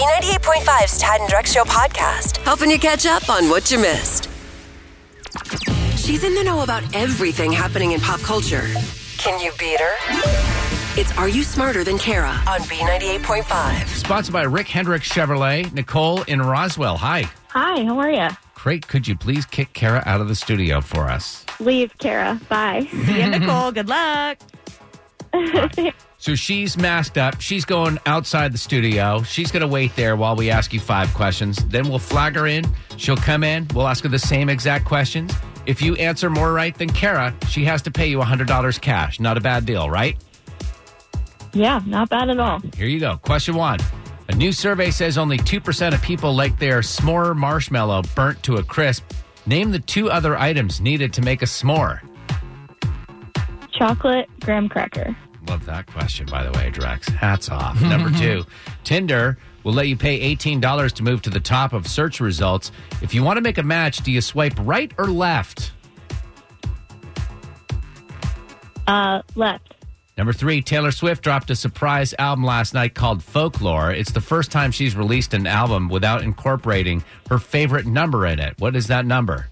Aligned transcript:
B98.5's 0.00 0.96
Tad 0.96 1.20
and 1.20 1.28
Drex 1.30 1.52
Show 1.52 1.64
podcast, 1.64 2.38
helping 2.38 2.70
you 2.70 2.78
catch 2.78 3.04
up 3.04 3.28
on 3.28 3.50
what 3.50 3.70
you 3.70 3.78
missed. 3.78 4.30
She's 5.98 6.24
in 6.24 6.34
the 6.34 6.42
know 6.42 6.62
about 6.62 6.82
everything 6.96 7.52
happening 7.52 7.92
in 7.92 8.00
pop 8.00 8.20
culture. 8.20 8.66
Can 9.18 9.38
you 9.44 9.52
beat 9.58 9.78
her? 9.78 9.94
It's 10.98 11.14
Are 11.18 11.28
You 11.28 11.42
Smarter 11.42 11.84
Than 11.84 11.98
Kara 11.98 12.30
on 12.48 12.60
B98.5. 12.60 13.88
Sponsored 13.88 14.32
by 14.32 14.44
Rick 14.44 14.68
Hendrick 14.68 15.02
Chevrolet, 15.02 15.70
Nicole 15.74 16.22
in 16.22 16.40
Roswell. 16.40 16.96
Hi. 16.96 17.24
Hi, 17.48 17.84
how 17.84 17.98
are 17.98 18.10
you? 18.10 18.28
Great. 18.54 18.88
Could 18.88 19.06
you 19.06 19.14
please 19.18 19.44
kick 19.44 19.74
Kara 19.74 20.02
out 20.06 20.22
of 20.22 20.28
the 20.28 20.34
studio 20.34 20.80
for 20.80 21.10
us? 21.10 21.44
Leave, 21.60 21.92
Kara. 21.98 22.40
Bye. 22.48 22.88
See 23.04 23.20
you, 23.20 23.28
Nicole. 23.28 23.70
Good 23.70 23.90
luck. 23.90 24.38
So 26.20 26.34
she's 26.34 26.76
masked 26.76 27.16
up. 27.16 27.40
She's 27.40 27.64
going 27.64 27.98
outside 28.04 28.52
the 28.52 28.58
studio. 28.58 29.22
She's 29.22 29.50
going 29.50 29.62
to 29.62 29.66
wait 29.66 29.96
there 29.96 30.16
while 30.16 30.36
we 30.36 30.50
ask 30.50 30.72
you 30.74 30.78
five 30.78 31.12
questions. 31.14 31.64
Then 31.68 31.88
we'll 31.88 31.98
flag 31.98 32.36
her 32.36 32.46
in. 32.46 32.66
She'll 32.98 33.16
come 33.16 33.42
in. 33.42 33.66
We'll 33.74 33.88
ask 33.88 34.04
her 34.04 34.10
the 34.10 34.18
same 34.18 34.50
exact 34.50 34.84
questions. 34.84 35.32
If 35.64 35.80
you 35.80 35.94
answer 35.96 36.28
more 36.28 36.52
right 36.52 36.76
than 36.76 36.90
Kara, 36.90 37.34
she 37.48 37.64
has 37.64 37.80
to 37.82 37.90
pay 37.90 38.06
you 38.06 38.18
$100 38.18 38.80
cash. 38.82 39.18
Not 39.18 39.38
a 39.38 39.40
bad 39.40 39.64
deal, 39.64 39.88
right? 39.88 40.16
yeah, 41.54 41.80
not 41.86 42.10
bad 42.10 42.28
at 42.28 42.38
all. 42.38 42.60
Here 42.76 42.86
you 42.86 43.00
go. 43.00 43.16
Question 43.16 43.54
one. 43.54 43.78
A 44.28 44.34
new 44.34 44.52
survey 44.52 44.90
says 44.90 45.16
only 45.16 45.38
2% 45.38 45.94
of 45.94 46.02
people 46.02 46.34
like 46.34 46.58
their 46.58 46.80
s'more 46.80 47.34
marshmallow 47.34 48.02
burnt 48.14 48.42
to 48.42 48.56
a 48.56 48.62
crisp. 48.62 49.04
Name 49.46 49.70
the 49.70 49.80
two 49.80 50.10
other 50.10 50.36
items 50.36 50.82
needed 50.82 51.14
to 51.14 51.22
make 51.22 51.40
a 51.40 51.46
s'more. 51.46 52.00
Chocolate 53.72 54.28
graham 54.40 54.68
cracker. 54.68 55.16
Love 55.50 55.66
that 55.66 55.84
question, 55.88 56.26
by 56.30 56.44
the 56.44 56.52
way, 56.52 56.70
Drex. 56.70 57.08
Hats 57.08 57.48
off. 57.48 57.82
Number 57.82 58.16
two, 58.16 58.44
Tinder 58.84 59.36
will 59.64 59.72
let 59.72 59.88
you 59.88 59.96
pay 59.96 60.32
$18 60.36 60.92
to 60.92 61.02
move 61.02 61.22
to 61.22 61.30
the 61.30 61.40
top 61.40 61.72
of 61.72 61.88
search 61.88 62.20
results. 62.20 62.70
If 63.02 63.14
you 63.14 63.24
want 63.24 63.36
to 63.36 63.40
make 63.40 63.58
a 63.58 63.64
match, 63.64 63.98
do 64.04 64.12
you 64.12 64.20
swipe 64.20 64.54
right 64.60 64.92
or 64.96 65.06
left? 65.06 65.72
Uh, 68.86 69.22
left. 69.34 69.74
Number 70.16 70.32
three, 70.32 70.62
Taylor 70.62 70.92
Swift 70.92 71.24
dropped 71.24 71.50
a 71.50 71.56
surprise 71.56 72.14
album 72.16 72.44
last 72.44 72.72
night 72.72 72.94
called 72.94 73.20
Folklore. 73.20 73.90
It's 73.90 74.12
the 74.12 74.20
first 74.20 74.52
time 74.52 74.70
she's 74.70 74.94
released 74.94 75.34
an 75.34 75.48
album 75.48 75.88
without 75.88 76.22
incorporating 76.22 77.02
her 77.28 77.38
favorite 77.40 77.86
number 77.86 78.24
in 78.24 78.38
it. 78.38 78.54
What 78.60 78.76
is 78.76 78.86
that 78.86 79.04
number? 79.04 79.48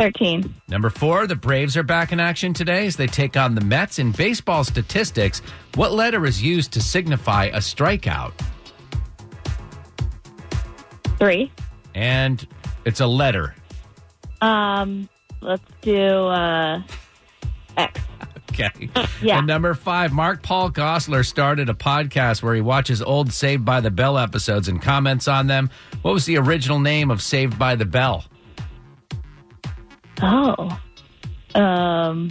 13. 0.00 0.54
Number 0.68 0.88
four, 0.88 1.26
the 1.26 1.36
Braves 1.36 1.76
are 1.76 1.82
back 1.82 2.10
in 2.10 2.20
action 2.20 2.54
today 2.54 2.86
as 2.86 2.96
they 2.96 3.06
take 3.06 3.36
on 3.36 3.54
the 3.54 3.60
Mets. 3.60 3.98
In 3.98 4.12
baseball 4.12 4.64
statistics, 4.64 5.42
what 5.74 5.92
letter 5.92 6.24
is 6.24 6.42
used 6.42 6.72
to 6.72 6.80
signify 6.80 7.50
a 7.52 7.58
strikeout? 7.58 8.32
Three. 11.18 11.52
And 11.94 12.46
it's 12.86 13.00
a 13.00 13.06
letter. 13.06 13.54
Um, 14.40 15.06
let's 15.42 15.70
do, 15.82 16.00
uh, 16.28 16.82
X. 17.76 18.00
Okay. 18.52 18.88
Yeah. 19.20 19.38
And 19.38 19.46
number 19.46 19.74
five, 19.74 20.14
Mark 20.14 20.42
Paul 20.42 20.70
Gosselaar 20.70 21.26
started 21.26 21.68
a 21.68 21.74
podcast 21.74 22.42
where 22.42 22.54
he 22.54 22.62
watches 22.62 23.02
old 23.02 23.34
Saved 23.34 23.66
by 23.66 23.82
the 23.82 23.90
Bell 23.90 24.16
episodes 24.16 24.66
and 24.66 24.80
comments 24.80 25.28
on 25.28 25.46
them. 25.46 25.68
What 26.00 26.14
was 26.14 26.24
the 26.24 26.38
original 26.38 26.80
name 26.80 27.10
of 27.10 27.20
Saved 27.20 27.58
by 27.58 27.74
the 27.74 27.84
Bell? 27.84 28.24
Oh. 30.22 30.80
Um, 31.54 32.30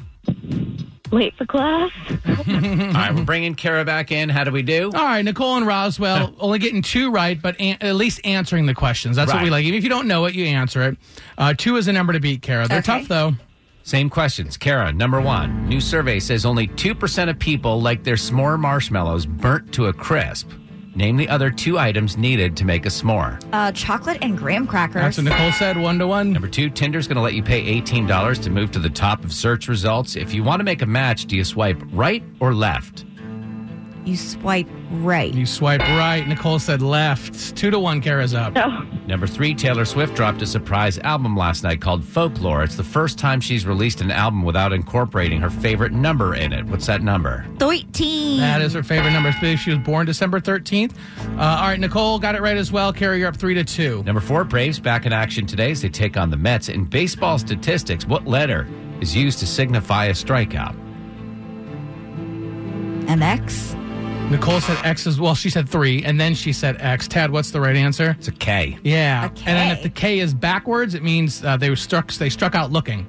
late 1.12 1.36
for 1.36 1.46
class? 1.46 1.92
All 2.28 2.36
right, 2.46 3.12
we're 3.14 3.26
bringing 3.26 3.56
Kara 3.56 3.84
back 3.84 4.12
in. 4.12 4.30
How 4.30 4.44
do 4.44 4.52
we 4.52 4.62
do? 4.62 4.92
All 4.94 5.04
right, 5.04 5.24
Nicole 5.24 5.58
and 5.58 5.68
Roswell 5.68 6.34
only 6.40 6.60
getting 6.60 6.82
two 6.82 7.12
right, 7.12 7.40
but 7.42 7.60
an- 7.60 7.78
at 7.82 7.96
least 7.96 8.22
answering 8.24 8.66
the 8.66 8.74
questions. 8.76 9.16
That's 9.16 9.32
what 9.34 9.42
we 9.42 9.50
Right. 9.50 9.58
like. 9.58 9.66
Even 9.66 9.78
if 9.78 9.84
you 9.84 9.90
don't 9.90 10.08
know 10.08 10.26
it, 10.26 10.36
you 10.36 10.46
answer 10.46 10.84
it. 10.84 10.98
Uh, 11.38 11.54
two 11.58 11.76
is 11.78 11.88
a 11.88 11.94
number 11.94 12.14
to 12.14 12.20
beat, 12.20 12.42
Kara. 12.42 12.68
They're 12.68 12.80
Okay. 12.80 13.00
tough, 13.00 13.08
though. 13.08 13.34
Same 13.84 14.10
questions. 14.10 14.56
Kara, 14.56 14.92
number 14.94 15.20
one. 15.20 15.68
New 15.68 15.82
survey 15.82 16.20
says 16.20 16.46
only 16.46 16.68
2% 16.68 17.30
of 17.30 17.40
people 17.40 17.82
like 17.82 18.04
their 18.04 18.16
s'more 18.16 18.60
marshmallows 18.60 19.26
burnt 19.26 19.74
to 19.74 19.88
a 19.88 19.94
crisp. 19.94 20.50
Name 20.96 21.18
the 21.18 21.30
other 21.30 21.50
two 21.52 21.78
items 21.78 22.18
needed 22.18 22.58
to 22.58 22.66
make 22.66 22.86
a 22.86 22.90
s'more. 22.90 23.42
Uh, 23.54 23.72
chocolate 23.72 24.18
and 24.22 24.38
graham 24.38 24.68
crackers. 24.68 25.02
That's 25.02 25.18
what 25.18 25.26
Nicole 25.26 25.52
said, 25.52 25.78
one 25.78 26.00
to 26.00 26.08
one. 26.08 26.32
Number 26.34 26.48
two, 26.48 26.70
Tinder's 26.70 27.08
going 27.08 27.16
to 27.16 27.22
let 27.22 27.34
you 27.34 27.44
pay 27.44 27.82
$18 27.82 28.44
to 28.44 28.50
move 28.50 28.72
to 28.72 28.80
the 28.80 28.90
top 28.90 29.24
of 29.24 29.32
search 29.32 29.68
results. 29.68 30.16
If 30.16 30.34
you 30.34 30.44
want 30.44 30.60
to 30.60 30.64
make 30.64 30.82
a 30.82 30.86
match, 30.86 31.26
do 31.26 31.36
you 31.36 31.44
swipe 31.44 31.82
right 31.92 32.24
or 32.40 32.54
left? 32.54 33.06
You 34.10 34.18
swipe 34.18 34.68
right. 34.90 35.32
You 35.32 35.46
swipe 35.46 35.82
right. 35.82 36.28
Nicole 36.28 36.58
said 36.58 36.82
left. 36.82 37.56
Two 37.56 37.70
to 37.70 37.78
one, 37.78 38.02
Kara's 38.02 38.34
up. 38.34 38.54
No. 38.54 38.84
Number 39.06 39.28
three, 39.28 39.54
Taylor 39.54 39.86
Swift 39.86 40.16
dropped 40.16 40.42
a 40.42 40.48
surprise 40.48 40.98
album 41.00 41.38
last 41.38 41.64
night 41.64 41.80
called 41.80 42.04
Folklore. 42.04 42.64
It's 42.64 42.76
the 42.76 42.84
first 42.84 43.20
time 43.20 43.40
she's 43.40 43.68
released 43.68 44.02
an 44.02 44.10
album 44.10 44.42
without 44.42 44.74
incorporating 44.74 45.40
her 45.42 45.52
favorite 45.52 45.92
number 45.92 46.34
in 46.34 46.52
it. 46.54 46.66
What's 46.66 46.88
that 46.88 47.04
number? 47.04 47.46
13. 47.60 48.40
That 48.40 48.62
is 48.62 48.74
her 48.74 48.82
favorite 48.82 49.12
number. 49.12 49.32
She 49.32 49.70
was 49.70 49.78
born 49.80 50.08
December 50.08 50.40
13th. 50.40 50.94
Uh, 51.38 51.42
all 51.42 51.68
right, 51.68 51.80
Nicole 51.80 52.18
got 52.18 52.34
it 52.34 52.42
right 52.42 52.58
as 52.58 52.72
well. 52.72 52.92
Kara, 52.92 53.16
you're 53.16 53.28
up 53.28 53.38
three 53.38 53.54
to 53.54 53.64
two. 53.64 54.02
Number 54.06 54.22
four, 54.22 54.44
Braves 54.44 54.80
back 54.80 55.06
in 55.06 55.14
action 55.14 55.46
today 55.46 55.70
as 55.70 55.84
they 55.84 55.90
take 55.90 56.18
on 56.18 56.32
the 56.32 56.38
Mets. 56.38 56.68
In 56.68 56.86
baseball 56.86 57.38
statistics, 57.38 58.08
what 58.08 58.26
letter 58.26 58.68
is 59.02 59.16
used 59.16 59.38
to 59.38 59.46
signify 59.46 60.06
a 60.06 60.14
strikeout? 60.14 60.76
An 63.08 63.24
X. 63.24 63.76
Nicole 64.30 64.62
said 64.62 64.78
X 64.86 65.08
as 65.08 65.20
well. 65.20 65.34
She 65.34 65.50
said 65.50 65.68
three, 65.68 66.04
and 66.04 66.20
then 66.20 66.36
she 66.36 66.54
said 66.54 66.78
X. 66.80 67.08
Tad, 67.08 67.32
what's 67.32 67.50
the 67.52 67.60
right 67.60 67.76
answer? 67.76 68.16
It's 68.20 68.28
a 68.28 68.32
K. 68.32 68.78
Yeah. 68.84 69.26
A 69.26 69.28
And 69.28 69.36
then 69.46 69.72
if 69.76 69.82
the 69.82 69.90
K 69.90 70.20
is 70.20 70.34
backwards, 70.36 70.94
it 70.94 71.02
means 71.04 71.44
uh, 71.44 71.58
they 71.58 71.70
were 71.70 71.76
struck. 71.76 72.12
They 72.12 72.30
struck 72.30 72.54
out 72.54 72.72
looking. 72.72 73.08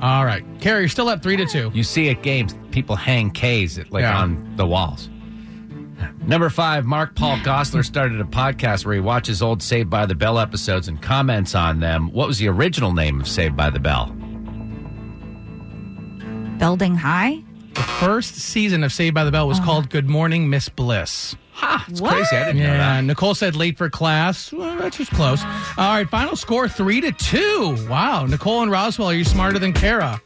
All 0.00 0.24
right, 0.24 0.42
Kara, 0.60 0.80
you're 0.80 0.88
still 0.88 1.08
up 1.08 1.22
three 1.22 1.36
to 1.36 1.46
two. 1.46 1.70
You 1.74 1.84
see 1.84 2.08
at 2.10 2.22
games, 2.22 2.56
people 2.72 2.96
hang 2.96 3.30
Ks 3.30 3.78
like 3.90 4.02
Yeah. 4.02 4.18
on 4.20 4.54
the 4.56 4.66
walls. 4.66 5.08
Number 6.26 6.50
five, 6.50 6.84
Mark 6.84 7.14
Paul 7.14 7.36
Gosselaar 7.38 7.84
started 7.84 8.20
a 8.20 8.24
podcast 8.24 8.84
where 8.84 8.94
he 8.94 9.00
watches 9.00 9.42
old 9.42 9.62
Saved 9.62 9.88
by 9.90 10.06
the 10.06 10.14
Bell 10.16 10.38
episodes 10.40 10.88
and 10.88 11.00
comments 11.00 11.54
on 11.54 11.78
them. 11.78 12.10
What 12.10 12.26
was 12.26 12.38
the 12.38 12.48
original 12.48 12.92
name 12.92 13.20
of 13.20 13.28
Saved 13.28 13.56
by 13.56 13.70
the 13.70 13.78
Bell? 13.78 14.06
Building 16.58 16.96
high. 16.96 17.44
The 17.74 17.82
first 17.82 18.34
season 18.36 18.84
of 18.84 18.92
Saved 18.92 19.14
by 19.14 19.24
the 19.24 19.30
Bell 19.30 19.48
was 19.48 19.58
uh-huh. 19.58 19.66
called 19.66 19.90
Good 19.90 20.08
Morning 20.08 20.48
Miss 20.50 20.68
Bliss. 20.68 21.34
Ha! 21.52 21.84
It's 21.88 22.00
What? 22.00 22.12
crazy. 22.14 22.36
I 22.36 22.44
didn't 22.46 22.58
know 22.62 22.66
Yeah, 22.68 22.76
that. 22.96 23.04
Nicole 23.04 23.34
said 23.34 23.56
late 23.56 23.78
for 23.78 23.88
class. 23.90 24.52
Well, 24.52 24.76
that's 24.76 24.96
just 24.96 25.10
close. 25.12 25.42
Uh-huh. 25.42 25.80
All 25.82 25.94
right, 25.94 26.08
final 26.08 26.36
score 26.36 26.68
three 26.68 27.00
to 27.00 27.12
two. 27.12 27.76
Wow, 27.88 28.26
Nicole 28.26 28.62
and 28.62 28.70
Roswell, 28.70 29.08
are 29.10 29.14
you 29.14 29.24
smarter 29.24 29.58
than 29.58 29.72
Kara? 29.72 30.20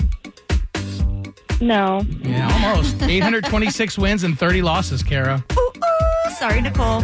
No. 1.61 2.03
Yeah, 2.23 2.53
almost. 2.69 2.97
826 3.03 3.99
wins 3.99 4.25
and 4.25 4.39
30 4.39 4.63
losses, 4.63 5.03
Kara. 5.03 5.43
Ooh, 5.53 5.73
ooh. 5.77 6.31
Sorry, 6.39 6.61
Nicole. 6.61 7.03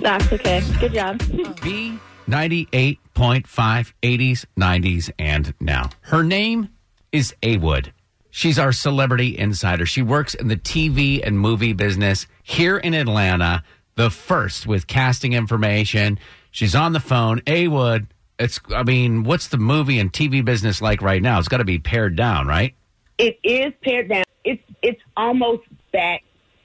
That's 0.00 0.30
okay. 0.32 0.62
Good 0.78 0.92
job. 0.92 1.18
B 1.62 1.98
98.5, 2.28 3.92
80s, 4.02 4.44
90s, 4.58 5.10
and 5.18 5.54
now. 5.60 5.90
Her 6.02 6.22
name 6.22 6.68
is 7.12 7.34
A 7.42 7.56
Wood. 7.56 7.92
She's 8.36 8.58
our 8.58 8.70
celebrity 8.70 9.38
insider. 9.38 9.86
She 9.86 10.02
works 10.02 10.34
in 10.34 10.48
the 10.48 10.58
TV 10.58 11.26
and 11.26 11.40
movie 11.40 11.72
business 11.72 12.26
here 12.42 12.76
in 12.76 12.92
Atlanta, 12.92 13.64
the 13.94 14.10
first 14.10 14.66
with 14.66 14.86
casting 14.86 15.32
information. 15.32 16.18
She's 16.50 16.74
on 16.74 16.92
the 16.92 17.00
phone. 17.00 17.40
A 17.46 17.66
Wood, 17.68 18.08
it's, 18.38 18.60
I 18.74 18.82
mean, 18.82 19.24
what's 19.24 19.48
the 19.48 19.56
movie 19.56 19.98
and 19.98 20.12
TV 20.12 20.44
business 20.44 20.82
like 20.82 21.00
right 21.00 21.22
now? 21.22 21.38
It's 21.38 21.48
got 21.48 21.56
to 21.56 21.64
be 21.64 21.78
pared 21.78 22.14
down, 22.14 22.46
right? 22.46 22.74
it 23.16 23.38
is 23.42 23.72
pared 23.82 24.10
down. 24.10 24.24
It's 24.44 24.62
it's 24.82 25.00
almost 25.16 25.62
back. 25.90 26.22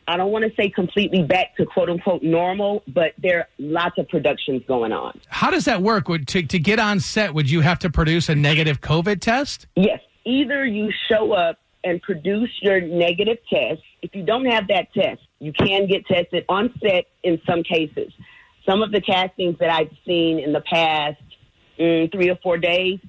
I 0.09 0.17
don't 0.17 0.33
want 0.33 0.43
to 0.43 0.53
say 0.61 0.69
completely 0.69 1.23
back 1.23 1.55
to 1.55 1.65
quote 1.65 1.89
unquote 1.89 2.21
normal, 2.21 2.83
but 2.85 3.13
there 3.17 3.39
are 3.39 3.47
lots 3.59 3.97
of 3.97 4.09
productions 4.09 4.61
going 4.67 4.91
on. 4.91 5.21
How 5.29 5.49
does 5.49 5.63
that 5.63 5.81
work? 5.81 6.09
Would, 6.09 6.27
to, 6.27 6.43
to 6.43 6.59
get 6.59 6.79
on 6.79 6.99
set, 6.99 7.33
would 7.33 7.49
you 7.49 7.61
have 7.61 7.79
to 7.79 7.89
produce 7.89 8.27
a 8.27 8.35
negative 8.35 8.81
COVID 8.81 9.21
test? 9.21 9.67
Yes, 9.77 10.01
either 10.25 10.65
you 10.65 10.91
show 11.09 11.33
up 11.33 11.57
and 11.83 12.01
produce 12.01 12.49
your 12.61 12.81
negative 12.81 13.37
test. 13.49 13.81
If 14.01 14.13
you 14.15 14.23
don't 14.23 14.45
have 14.45 14.67
that 14.67 14.93
test, 14.93 15.21
you 15.39 15.51
can 15.51 15.87
get 15.87 16.05
tested 16.05 16.45
on 16.47 16.73
set 16.81 17.05
in 17.23 17.41
some 17.45 17.63
cases. 17.63 18.13
Some 18.65 18.81
of 18.83 18.91
the 18.91 19.01
castings 19.01 19.57
that 19.59 19.71
I've 19.71 19.91
seen 20.05 20.39
in 20.39 20.53
the 20.53 20.61
past 20.61 21.21
mm, 21.79 22.11
three 22.11 22.29
or 22.29 22.35
four 22.43 22.57
days, 22.57 22.99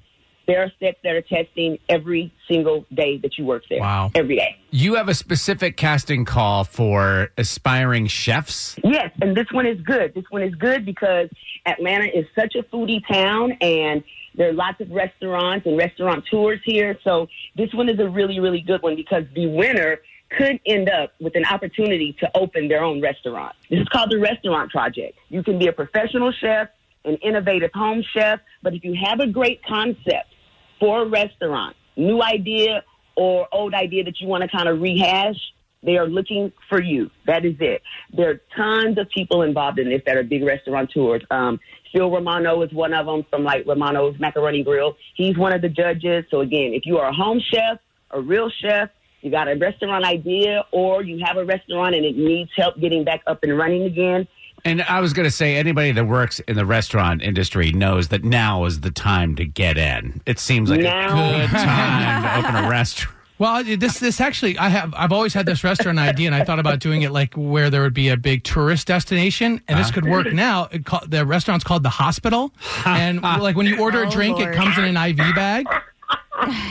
there 0.47 0.61
are 0.63 0.71
sets 0.79 0.97
that 1.03 1.13
are 1.13 1.21
testing 1.21 1.77
every 1.87 2.33
single 2.49 2.85
day 2.93 3.17
that 3.19 3.37
you 3.37 3.45
work 3.45 3.63
there. 3.69 3.79
Wow. 3.79 4.11
Every 4.15 4.35
day. 4.35 4.57
You 4.71 4.95
have 4.95 5.07
a 5.07 5.13
specific 5.13 5.77
casting 5.77 6.25
call 6.25 6.63
for 6.63 7.29
aspiring 7.37 8.07
chefs. 8.07 8.75
Yes, 8.83 9.11
and 9.21 9.37
this 9.37 9.47
one 9.51 9.65
is 9.65 9.79
good. 9.81 10.13
This 10.13 10.25
one 10.31 10.41
is 10.41 10.53
good 10.55 10.85
because 10.85 11.29
Atlanta 11.65 12.05
is 12.05 12.25
such 12.35 12.55
a 12.55 12.63
foodie 12.63 13.07
town 13.07 13.53
and 13.61 14.03
there 14.35 14.49
are 14.49 14.53
lots 14.53 14.81
of 14.81 14.89
restaurants 14.91 15.65
and 15.65 15.77
restaurant 15.77 16.25
tours 16.29 16.59
here. 16.63 16.97
So 17.03 17.27
this 17.55 17.73
one 17.73 17.89
is 17.89 17.99
a 17.99 18.07
really, 18.09 18.39
really 18.39 18.61
good 18.61 18.81
one 18.81 18.95
because 18.95 19.23
the 19.35 19.47
winner 19.47 19.99
could 20.37 20.59
end 20.65 20.89
up 20.89 21.13
with 21.19 21.35
an 21.35 21.45
opportunity 21.45 22.15
to 22.19 22.29
open 22.35 22.67
their 22.67 22.83
own 22.83 23.01
restaurant. 23.01 23.55
This 23.69 23.81
is 23.81 23.87
called 23.89 24.11
the 24.11 24.19
Restaurant 24.19 24.71
Project. 24.71 25.17
You 25.29 25.43
can 25.43 25.59
be 25.59 25.67
a 25.67 25.73
professional 25.73 26.31
chef, 26.31 26.69
an 27.05 27.15
innovative 27.17 27.71
home 27.73 28.03
chef, 28.13 28.39
but 28.61 28.73
if 28.73 28.83
you 28.83 28.95
have 29.03 29.19
a 29.19 29.27
great 29.27 29.63
concept 29.63 30.33
for 30.79 31.03
a 31.03 31.05
restaurant, 31.05 31.75
new 31.95 32.21
idea 32.23 32.83
or 33.15 33.47
old 33.51 33.73
idea 33.73 34.03
that 34.05 34.19
you 34.19 34.27
want 34.27 34.41
to 34.41 34.49
kind 34.49 34.67
of 34.67 34.81
rehash, 34.81 35.37
they 35.83 35.97
are 35.97 36.07
looking 36.07 36.51
for 36.69 36.81
you. 36.81 37.09
That 37.25 37.45
is 37.45 37.55
it. 37.59 37.81
There 38.15 38.29
are 38.31 38.41
tons 38.55 38.97
of 38.97 39.09
people 39.09 39.41
involved 39.41 39.79
in 39.79 39.89
this 39.89 40.01
that 40.05 40.17
are 40.17 40.23
big 40.23 40.43
restaurateurs. 40.43 41.23
Um, 41.31 41.59
Phil 41.91 42.09
Romano 42.09 42.61
is 42.63 42.71
one 42.73 42.93
of 42.93 43.05
them 43.05 43.23
from 43.29 43.43
like 43.43 43.65
Romano's 43.67 44.15
Macaroni 44.19 44.63
Grill. 44.63 44.95
He's 45.15 45.37
one 45.37 45.53
of 45.53 45.61
the 45.61 45.69
judges. 45.69 46.25
So 46.31 46.41
again, 46.41 46.73
if 46.73 46.85
you 46.85 46.97
are 46.97 47.09
a 47.09 47.13
home 47.13 47.39
chef, 47.39 47.79
a 48.11 48.19
real 48.21 48.49
chef, 48.61 48.89
you 49.21 49.29
got 49.31 49.47
a 49.47 49.55
restaurant 49.55 50.03
idea, 50.03 50.65
or 50.71 51.03
you 51.03 51.23
have 51.25 51.37
a 51.37 51.45
restaurant 51.45 51.95
and 51.95 52.03
it 52.05 52.17
needs 52.17 52.49
help 52.57 52.79
getting 52.79 53.03
back 53.05 53.21
up 53.27 53.39
and 53.43 53.57
running 53.57 53.83
again, 53.83 54.27
And 54.65 54.81
I 54.81 54.99
was 55.01 55.13
going 55.13 55.25
to 55.25 55.31
say, 55.31 55.55
anybody 55.55 55.91
that 55.93 56.05
works 56.05 56.39
in 56.41 56.55
the 56.57 56.65
restaurant 56.65 57.21
industry 57.21 57.71
knows 57.71 58.09
that 58.09 58.23
now 58.23 58.65
is 58.65 58.81
the 58.81 58.91
time 58.91 59.35
to 59.37 59.45
get 59.45 59.77
in. 59.77 60.21
It 60.25 60.39
seems 60.39 60.69
like 60.69 60.81
Now. 60.81 61.35
a 61.35 61.39
good 61.47 61.49
time 61.51 62.23
to 62.23 62.47
open 62.47 62.65
a 62.65 62.69
restaurant. 62.79 63.17
Well, 63.39 63.63
this 63.63 63.99
this 63.99 64.21
actually, 64.21 64.57
I 64.57 64.69
have 64.69 64.93
I've 64.95 65.11
always 65.11 65.33
had 65.33 65.45
this 65.45 65.63
restaurant 65.63 65.99
idea, 65.99 66.27
and 66.27 66.35
I 66.35 66.43
thought 66.43 66.59
about 66.59 66.79
doing 66.79 67.01
it 67.01 67.11
like 67.11 67.33
where 67.35 67.69
there 67.69 67.81
would 67.81 67.93
be 67.93 68.09
a 68.09 68.17
big 68.17 68.43
tourist 68.43 68.87
destination, 68.87 69.61
and 69.67 69.79
this 69.79 69.89
ah. 69.89 69.93
could 69.93 70.05
work 70.05 70.31
now. 70.31 70.69
It 70.71 70.85
call, 70.85 71.01
the 71.07 71.25
restaurant's 71.25 71.63
called 71.63 71.83
the 71.83 71.89
Hospital, 71.89 72.53
and 72.85 73.21
like 73.21 73.55
when 73.55 73.65
you 73.65 73.79
order 73.79 74.03
a 74.03 74.07
Oh, 74.07 74.11
drink, 74.11 74.39
it 74.39 74.53
comes 74.53 74.77
in 74.77 74.83
an 74.83 74.97
IV 74.97 75.35
bag. 75.35 75.67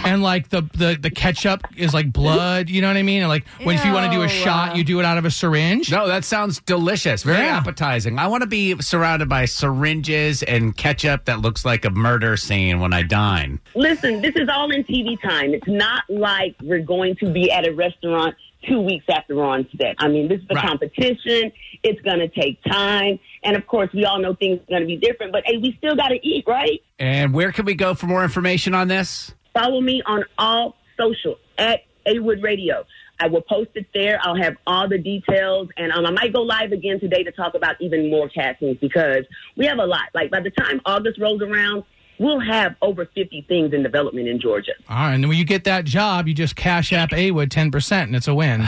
And 0.04 0.22
like 0.22 0.48
the, 0.48 0.62
the 0.74 0.98
the 1.00 1.10
ketchup 1.10 1.62
is 1.76 1.94
like 1.94 2.12
blood, 2.12 2.68
you 2.68 2.80
know 2.82 2.88
what 2.88 2.96
I 2.96 3.02
mean? 3.02 3.20
And 3.22 3.28
like 3.28 3.46
when 3.62 3.76
if 3.76 3.84
you 3.84 3.92
want 3.92 4.06
to 4.06 4.12
do 4.12 4.20
a 4.22 4.24
Ew. 4.24 4.28
shot, 4.28 4.76
you 4.76 4.82
do 4.84 4.98
it 4.98 5.04
out 5.04 5.18
of 5.18 5.24
a 5.24 5.30
syringe. 5.30 5.90
No, 5.90 6.08
that 6.08 6.24
sounds 6.24 6.60
delicious. 6.60 7.22
Very 7.22 7.46
Yeah. 7.46 7.58
appetizing. 7.58 8.18
I 8.18 8.26
want 8.26 8.42
to 8.42 8.48
be 8.48 8.76
surrounded 8.82 9.28
by 9.28 9.44
syringes 9.44 10.42
and 10.42 10.76
ketchup 10.76 11.26
that 11.26 11.40
looks 11.40 11.64
like 11.64 11.84
a 11.84 11.90
murder 11.90 12.36
scene 12.36 12.80
when 12.80 12.92
I 12.92 13.02
dine. 13.02 13.60
Listen, 13.76 14.20
this 14.20 14.32
is 14.36 14.48
all 14.52 14.70
in 14.72 14.82
TV 14.84 15.16
time. 15.22 15.54
It's 15.54 15.68
not 15.68 16.02
like 16.08 16.56
we're 16.62 16.80
going 16.82 17.16
to 17.20 17.32
be 17.32 17.50
at 17.52 17.66
a 17.66 17.72
restaurant 17.72 18.34
two 18.68 18.80
weeks 18.80 19.04
after 19.08 19.36
we're 19.36 19.44
on 19.44 19.66
set. 19.80 19.94
I 19.98 20.08
mean, 20.08 20.28
this 20.28 20.38
is 20.40 20.46
a 20.50 20.54
Right. 20.54 20.66
competition. 20.66 21.50
It's 21.82 22.00
going 22.02 22.18
to 22.20 22.28
take 22.28 22.62
time. 22.64 23.18
And 23.44 23.56
of 23.56 23.66
course, 23.66 23.90
we 23.94 24.04
all 24.04 24.20
know 24.20 24.34
things 24.34 24.58
are 24.60 24.70
going 24.70 24.82
to 24.82 24.86
be 24.86 24.96
different, 24.96 25.32
but 25.32 25.42
hey, 25.46 25.56
we 25.56 25.74
still 25.78 25.96
got 25.96 26.08
to 26.08 26.18
eat, 26.26 26.44
right? 26.46 26.80
And 26.98 27.32
where 27.32 27.50
can 27.52 27.64
we 27.64 27.74
go 27.74 27.94
for 27.94 28.06
more 28.06 28.22
information 28.22 28.74
on 28.74 28.88
this? 28.88 29.32
Follow 29.54 29.80
me 29.80 30.02
on 30.06 30.24
all 30.38 30.76
social 30.98 31.36
at 31.58 31.80
Awood 32.06 32.42
Radio. 32.42 32.84
I 33.20 33.28
will 33.28 33.42
post 33.42 33.70
it 33.74 33.86
there. 33.94 34.18
I'll 34.22 34.36
have 34.36 34.56
all 34.66 34.88
the 34.88 34.98
details, 34.98 35.68
and 35.76 35.92
um, 35.92 36.04
I 36.06 36.10
might 36.10 36.32
go 36.32 36.42
live 36.42 36.72
again 36.72 36.98
today 36.98 37.22
to 37.22 37.30
talk 37.30 37.54
about 37.54 37.76
even 37.80 38.10
more 38.10 38.28
castings 38.28 38.78
because 38.80 39.24
we 39.56 39.66
have 39.66 39.78
a 39.78 39.86
lot. 39.86 40.08
Like 40.14 40.30
by 40.30 40.40
the 40.40 40.50
time 40.50 40.80
August 40.84 41.20
rolls 41.20 41.40
around, 41.40 41.84
we'll 42.22 42.40
have 42.40 42.76
over 42.80 43.04
50 43.04 43.44
things 43.48 43.74
in 43.74 43.82
development 43.82 44.28
in 44.28 44.40
Georgia. 44.40 44.72
All 44.88 44.96
right, 44.96 45.14
and 45.14 45.28
when 45.28 45.36
you 45.36 45.44
get 45.44 45.64
that 45.64 45.84
job, 45.84 46.28
you 46.28 46.34
just 46.34 46.56
cash 46.56 46.92
app 46.92 47.10
Awood 47.12 47.50
ten 47.50 47.70
percent, 47.70 48.08
and 48.08 48.16
it's 48.16 48.28
a 48.28 48.34
win. 48.34 48.60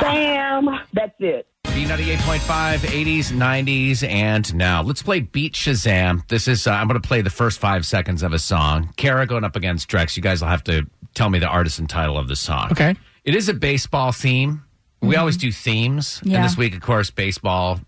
Bam! 0.00 0.68
That's 0.92 1.14
it. 1.18 1.46
B98.5, 1.64 2.78
80s, 2.78 3.32
90s, 3.32 4.08
and 4.08 4.54
now. 4.54 4.82
Let's 4.82 5.02
play 5.02 5.20
Beat 5.20 5.54
Shazam. 5.54 6.26
This 6.28 6.46
is, 6.46 6.68
uh, 6.68 6.70
I'm 6.70 6.86
going 6.86 7.00
to 7.00 7.06
play 7.06 7.20
the 7.20 7.30
first 7.30 7.58
five 7.58 7.84
seconds 7.84 8.22
of 8.22 8.32
a 8.32 8.38
song. 8.38 8.92
Kara 8.96 9.26
going 9.26 9.42
up 9.42 9.56
against 9.56 9.88
Drex. 9.90 10.16
You 10.16 10.22
guys 10.22 10.40
will 10.40 10.48
have 10.48 10.62
to 10.64 10.86
tell 11.14 11.30
me 11.30 11.40
the 11.40 11.48
artist 11.48 11.80
and 11.80 11.90
title 11.90 12.16
of 12.16 12.28
the 12.28 12.36
song. 12.36 12.68
Okay. 12.70 12.94
It 13.24 13.34
is 13.34 13.48
a 13.48 13.54
baseball 13.54 14.12
theme. 14.12 14.62
We 15.02 15.16
always 15.16 15.36
do 15.36 15.50
themes. 15.50 16.20
Yeah. 16.22 16.36
And 16.36 16.44
this 16.44 16.56
week, 16.56 16.76
of 16.76 16.80
course, 16.80 17.10
baseball, 17.10 17.80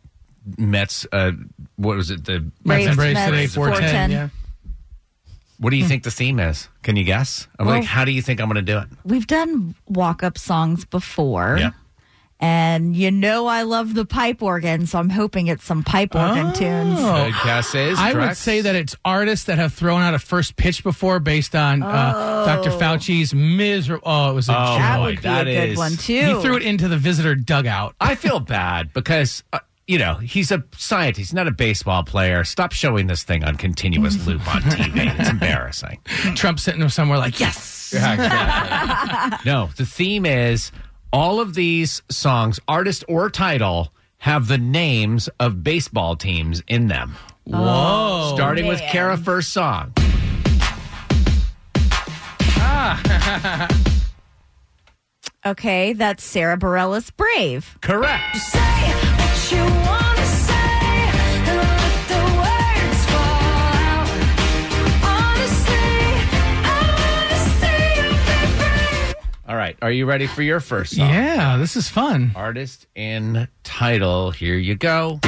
Mets, 0.59 1.07
uh, 1.13 1.33
what 1.77 1.97
was 1.97 2.11
it? 2.11 2.25
The 2.25 2.51
Let's 2.65 2.97
Braves, 2.97 3.15
Mets, 3.15 3.31
today, 3.31 3.47
410. 3.47 3.51
410. 3.57 4.11
Yeah. 4.11 4.29
What 5.59 5.71
do 5.71 5.77
you 5.77 5.87
think 5.87 6.03
the 6.03 6.11
theme 6.11 6.39
is? 6.39 6.69
Can 6.83 6.97
you 6.97 7.05
guess? 7.05 7.49
I'm 7.59 7.67
Well- 7.67 7.77
like, 7.77 7.85
how 7.85 8.05
do 8.05 8.11
you 8.13 8.21
think 8.23 8.41
I'm 8.41 8.47
going 8.49 8.57
to 8.57 8.73
do 8.73 8.79
it? 8.79 8.89
We've 9.05 9.27
done 9.27 9.75
walk 9.87 10.23
up 10.23 10.37
songs 10.39 10.85
before. 10.85 11.57
Yeah. 11.59 11.71
And 12.39 12.95
you 12.95 13.11
know 13.11 13.47
I 13.47 13.63
love 13.63 13.95
the 13.95 14.05
pipe 14.05 14.43
organ, 14.43 14.87
so 14.87 14.99
I'm 14.99 15.09
hoping 15.09 15.47
it's 15.47 15.65
some 15.65 15.83
pipe 15.83 16.15
organ 16.15 16.53
tunes. 16.53 17.01
Good 17.01 17.33
guess 17.45 17.75
is 17.75 17.99
Oh. 17.99 18.03
I 18.03 18.13
would 18.13 18.37
say 18.37 18.61
that 18.61 18.75
it's 18.75 18.95
artists 19.07 19.47
that 19.47 19.57
have 19.57 19.73
thrown 19.73 20.03
out 20.03 20.13
a 20.13 20.19
first 20.19 20.57
pitch 20.57 20.85
before 20.85 21.19
based 21.19 21.57
on 21.57 21.83
uh, 21.83 22.45
Dr. 22.45 22.73
Fauci's 22.73 23.33
miserable. 23.35 24.03
Oh, 24.05 24.33
it 24.33 24.35
was 24.35 24.51
a 24.51 24.53
Oh, 24.53 24.65
joke. 24.77 24.79
That 24.81 25.01
would 25.01 25.17
be 25.17 25.23
that 25.23 25.47
a 25.49 25.55
good 25.55 25.69
is- 25.71 25.79
one 25.79 25.93
He 25.93 25.97
too. 25.97 26.43
threw 26.43 26.57
it 26.57 26.63
into 26.63 26.89
the 26.89 26.99
visitor 26.99 27.35
dugout. 27.35 27.95
I 28.03 28.17
feel 28.17 28.39
bad 28.39 28.93
because, 28.93 29.43
uh, 29.55 29.61
you 29.87 29.99
know, 29.99 30.15
he's 30.15 30.51
a 30.51 30.65
scientist, 30.77 31.33
not 31.33 31.47
a 31.47 31.53
baseball 31.53 32.03
player. 32.03 32.43
Stop 32.45 32.73
showing 32.73 33.07
this 33.07 33.23
thing 33.23 33.45
on 33.45 33.57
continuous 33.57 34.27
loop 34.27 34.47
on 34.53 34.63
TV. 34.63 35.19
It's 35.19 35.31
embarrassing. 35.31 36.01
Trump 36.35 36.59
sitting 36.59 36.81
there 36.81 36.89
somewhere 36.89 37.19
like, 37.19 37.39
yes. 37.39 37.93
No, 39.45 39.71
the 39.77 39.87
theme 39.87 40.27
is 40.27 40.73
all 41.13 41.41
of 41.41 41.55
these 41.55 42.03
songs, 42.11 42.59
artist 42.67 43.05
or 43.09 43.31
title, 43.31 43.93
have 44.19 44.49
the 44.49 44.59
names 44.59 45.29
of 45.39 45.63
baseball 45.63 46.17
teams 46.17 46.63
in 46.67 46.89
them. 46.89 47.15
Whoa. 47.45 48.33
Starting 48.35 48.67
with 48.67 48.81
man. 48.81 48.91
Kara 48.91 49.17
first 49.17 49.53
song. 49.53 49.93
Ah. 52.59 53.69
Okay, 55.47 55.93
that's 55.93 56.25
Sara 56.25 56.57
Bareilles 56.57 57.13
Brave. 57.17 57.79
Correct. 57.81 58.37
Right. 69.81 69.87
Are 69.87 69.91
you 69.91 70.07
ready 70.07 70.27
for 70.27 70.43
your 70.43 70.61
first 70.61 70.97
song? 70.97 71.09
Yeah, 71.09 71.57
this 71.57 71.77
is 71.77 71.89
fun. 71.89 72.33
Artist 72.35 72.87
and 72.95 73.49
title. 73.63 74.31
Here 74.31 74.57
you 74.57 74.75
go. 74.75 75.21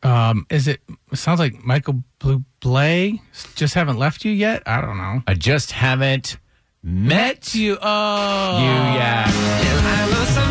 Um, 0.00 0.46
is 0.48 0.68
it, 0.68 0.80
it 1.12 1.18
sounds 1.18 1.40
like 1.40 1.62
Michael 1.64 2.02
Bublé 2.20 3.20
just 3.56 3.74
haven't 3.74 3.98
left 3.98 4.24
you 4.24 4.32
yet? 4.32 4.62
I 4.64 4.80
don't 4.80 4.96
know. 4.96 5.22
I 5.26 5.34
just 5.34 5.72
haven't 5.72 6.38
met 6.82 7.54
you. 7.54 7.72
You, 7.72 7.78
oh. 7.82 8.58
You 8.58 8.64
yeah. 8.64 10.47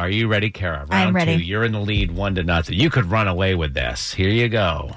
Are 0.00 0.08
you 0.08 0.28
ready, 0.28 0.48
Kara? 0.48 0.86
Round 0.86 0.92
I'm 0.94 1.14
ready. 1.14 1.36
Two. 1.36 1.42
You're 1.42 1.62
in 1.62 1.72
the 1.72 1.78
lead, 1.78 2.10
one 2.10 2.34
to 2.36 2.42
nothing. 2.42 2.74
You 2.78 2.88
could 2.88 3.04
run 3.04 3.28
away 3.28 3.54
with 3.54 3.74
this. 3.74 4.14
Here 4.14 4.30
you 4.30 4.48
go. 4.48 4.92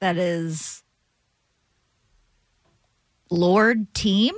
That 0.00 0.16
is 0.16 0.84
Lorde 3.32 3.92
Team. 3.94 4.36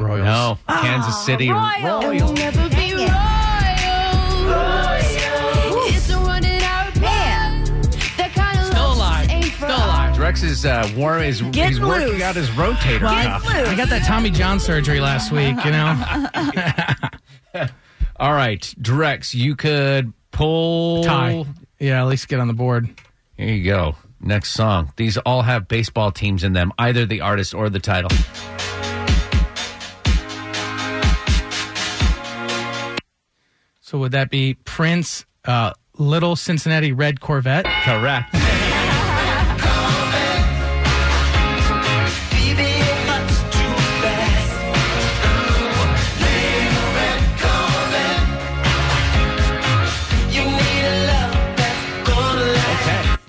Royals. 0.00 0.24
No, 0.24 0.58
ah, 0.66 0.80
Kansas 0.80 1.26
City 1.26 1.50
Royals. 1.50 2.04
Royals. 2.04 2.32
Never 2.32 2.66
be 2.70 2.76
Dang 2.76 3.00
it. 3.00 3.27
Alive. 10.42 10.44
Drex 10.44 10.44
is 10.44 10.66
uh, 10.66 10.92
warm. 10.96 11.22
Is 11.22 11.40
he's 11.40 11.50
Getting 11.50 11.86
working 11.86 12.08
loose. 12.08 12.22
out 12.22 12.36
his 12.36 12.48
rotator 12.50 13.00
cuff. 13.00 13.46
I 13.46 13.74
got 13.76 13.88
that 13.88 14.04
Tommy 14.06 14.30
John 14.30 14.60
surgery 14.60 15.00
last 15.00 15.30
week, 15.32 15.56
you 15.64 15.70
know? 15.70 17.68
All 18.20 18.32
right, 18.32 18.60
Drex, 18.80 19.34
you 19.34 19.54
could 19.54 20.12
pull 20.32 21.04
Tie. 21.04 21.44
Yeah, 21.78 22.02
at 22.02 22.08
least 22.08 22.26
get 22.28 22.40
on 22.40 22.48
the 22.48 22.54
board. 22.54 22.88
Here 23.36 23.54
you 23.54 23.64
go. 23.64 23.94
Next 24.20 24.50
song. 24.50 24.92
These 24.96 25.16
all 25.18 25.42
have 25.42 25.68
baseball 25.68 26.10
teams 26.10 26.42
in 26.42 26.52
them, 26.52 26.72
either 26.76 27.06
the 27.06 27.20
artist 27.20 27.54
or 27.54 27.70
the 27.70 27.78
title. 27.78 28.10
So 33.80 33.98
would 33.98 34.12
that 34.12 34.30
be 34.30 34.54
Prince, 34.64 35.24
uh, 35.44 35.72
Little 35.96 36.36
Cincinnati 36.36 36.92
Red 36.92 37.20
Corvette? 37.20 37.64
Correct. 37.64 38.34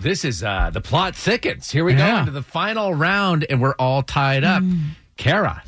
This 0.09 0.25
is 0.25 0.43
uh, 0.43 0.71
the 0.71 0.81
plot 0.81 1.15
thickens. 1.15 1.69
Here 1.69 1.85
we 1.85 1.93
go 1.93 1.99
Yeah. 1.99 2.21
into 2.21 2.31
the 2.31 2.41
final 2.41 2.95
round, 2.95 3.45
and 3.47 3.61
we're 3.61 3.75
all 3.77 4.01
tied 4.01 4.43
up. 4.43 4.63
Kara. 5.17 5.61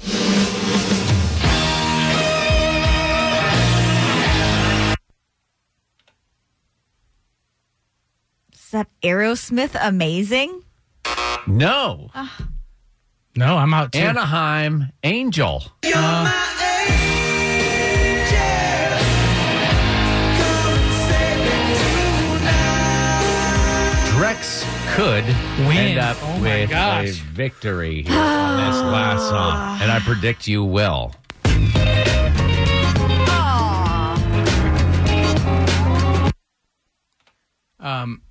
Is 8.54 8.70
that 8.72 8.88
Aerosmith 9.04 9.78
amazing? 9.80 10.64
No. 11.48 12.10
No, 13.36 13.58
I'm 13.58 13.74
out 13.74 13.92
too. 13.94 14.00
Anaheim 14.00 14.92
Angel. 15.04 15.64
Drex 15.82 17.11
could 25.02 25.26
Win. 25.66 25.78
end 25.78 25.98
up 25.98 26.16
Oh 26.22 26.42
with 26.44 26.70
gosh. 26.70 27.08
a 27.08 27.12
victory 27.24 28.04
here 28.04 28.20
on 28.20 28.58
this 28.58 28.76
ah. 28.76 28.92
last 28.92 29.30
song, 29.30 29.82
and 29.82 29.92
I 29.92 30.00
predict 30.00 30.48
you 30.48 30.64
will. 30.64 31.16
Ah. 33.28 34.24
Um, 37.80 38.22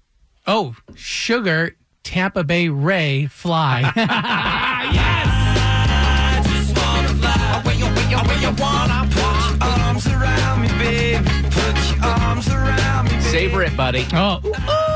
oh, 0.46 0.76
Sugar, 0.94 1.74
Tampa 2.04 2.44
Bay 2.44 2.68
Ray, 2.68 3.26
Fly. 3.26 3.90
Savor 13.30 13.62
it, 13.62 13.76
buddy. 13.76 14.04
oh, 14.12 14.89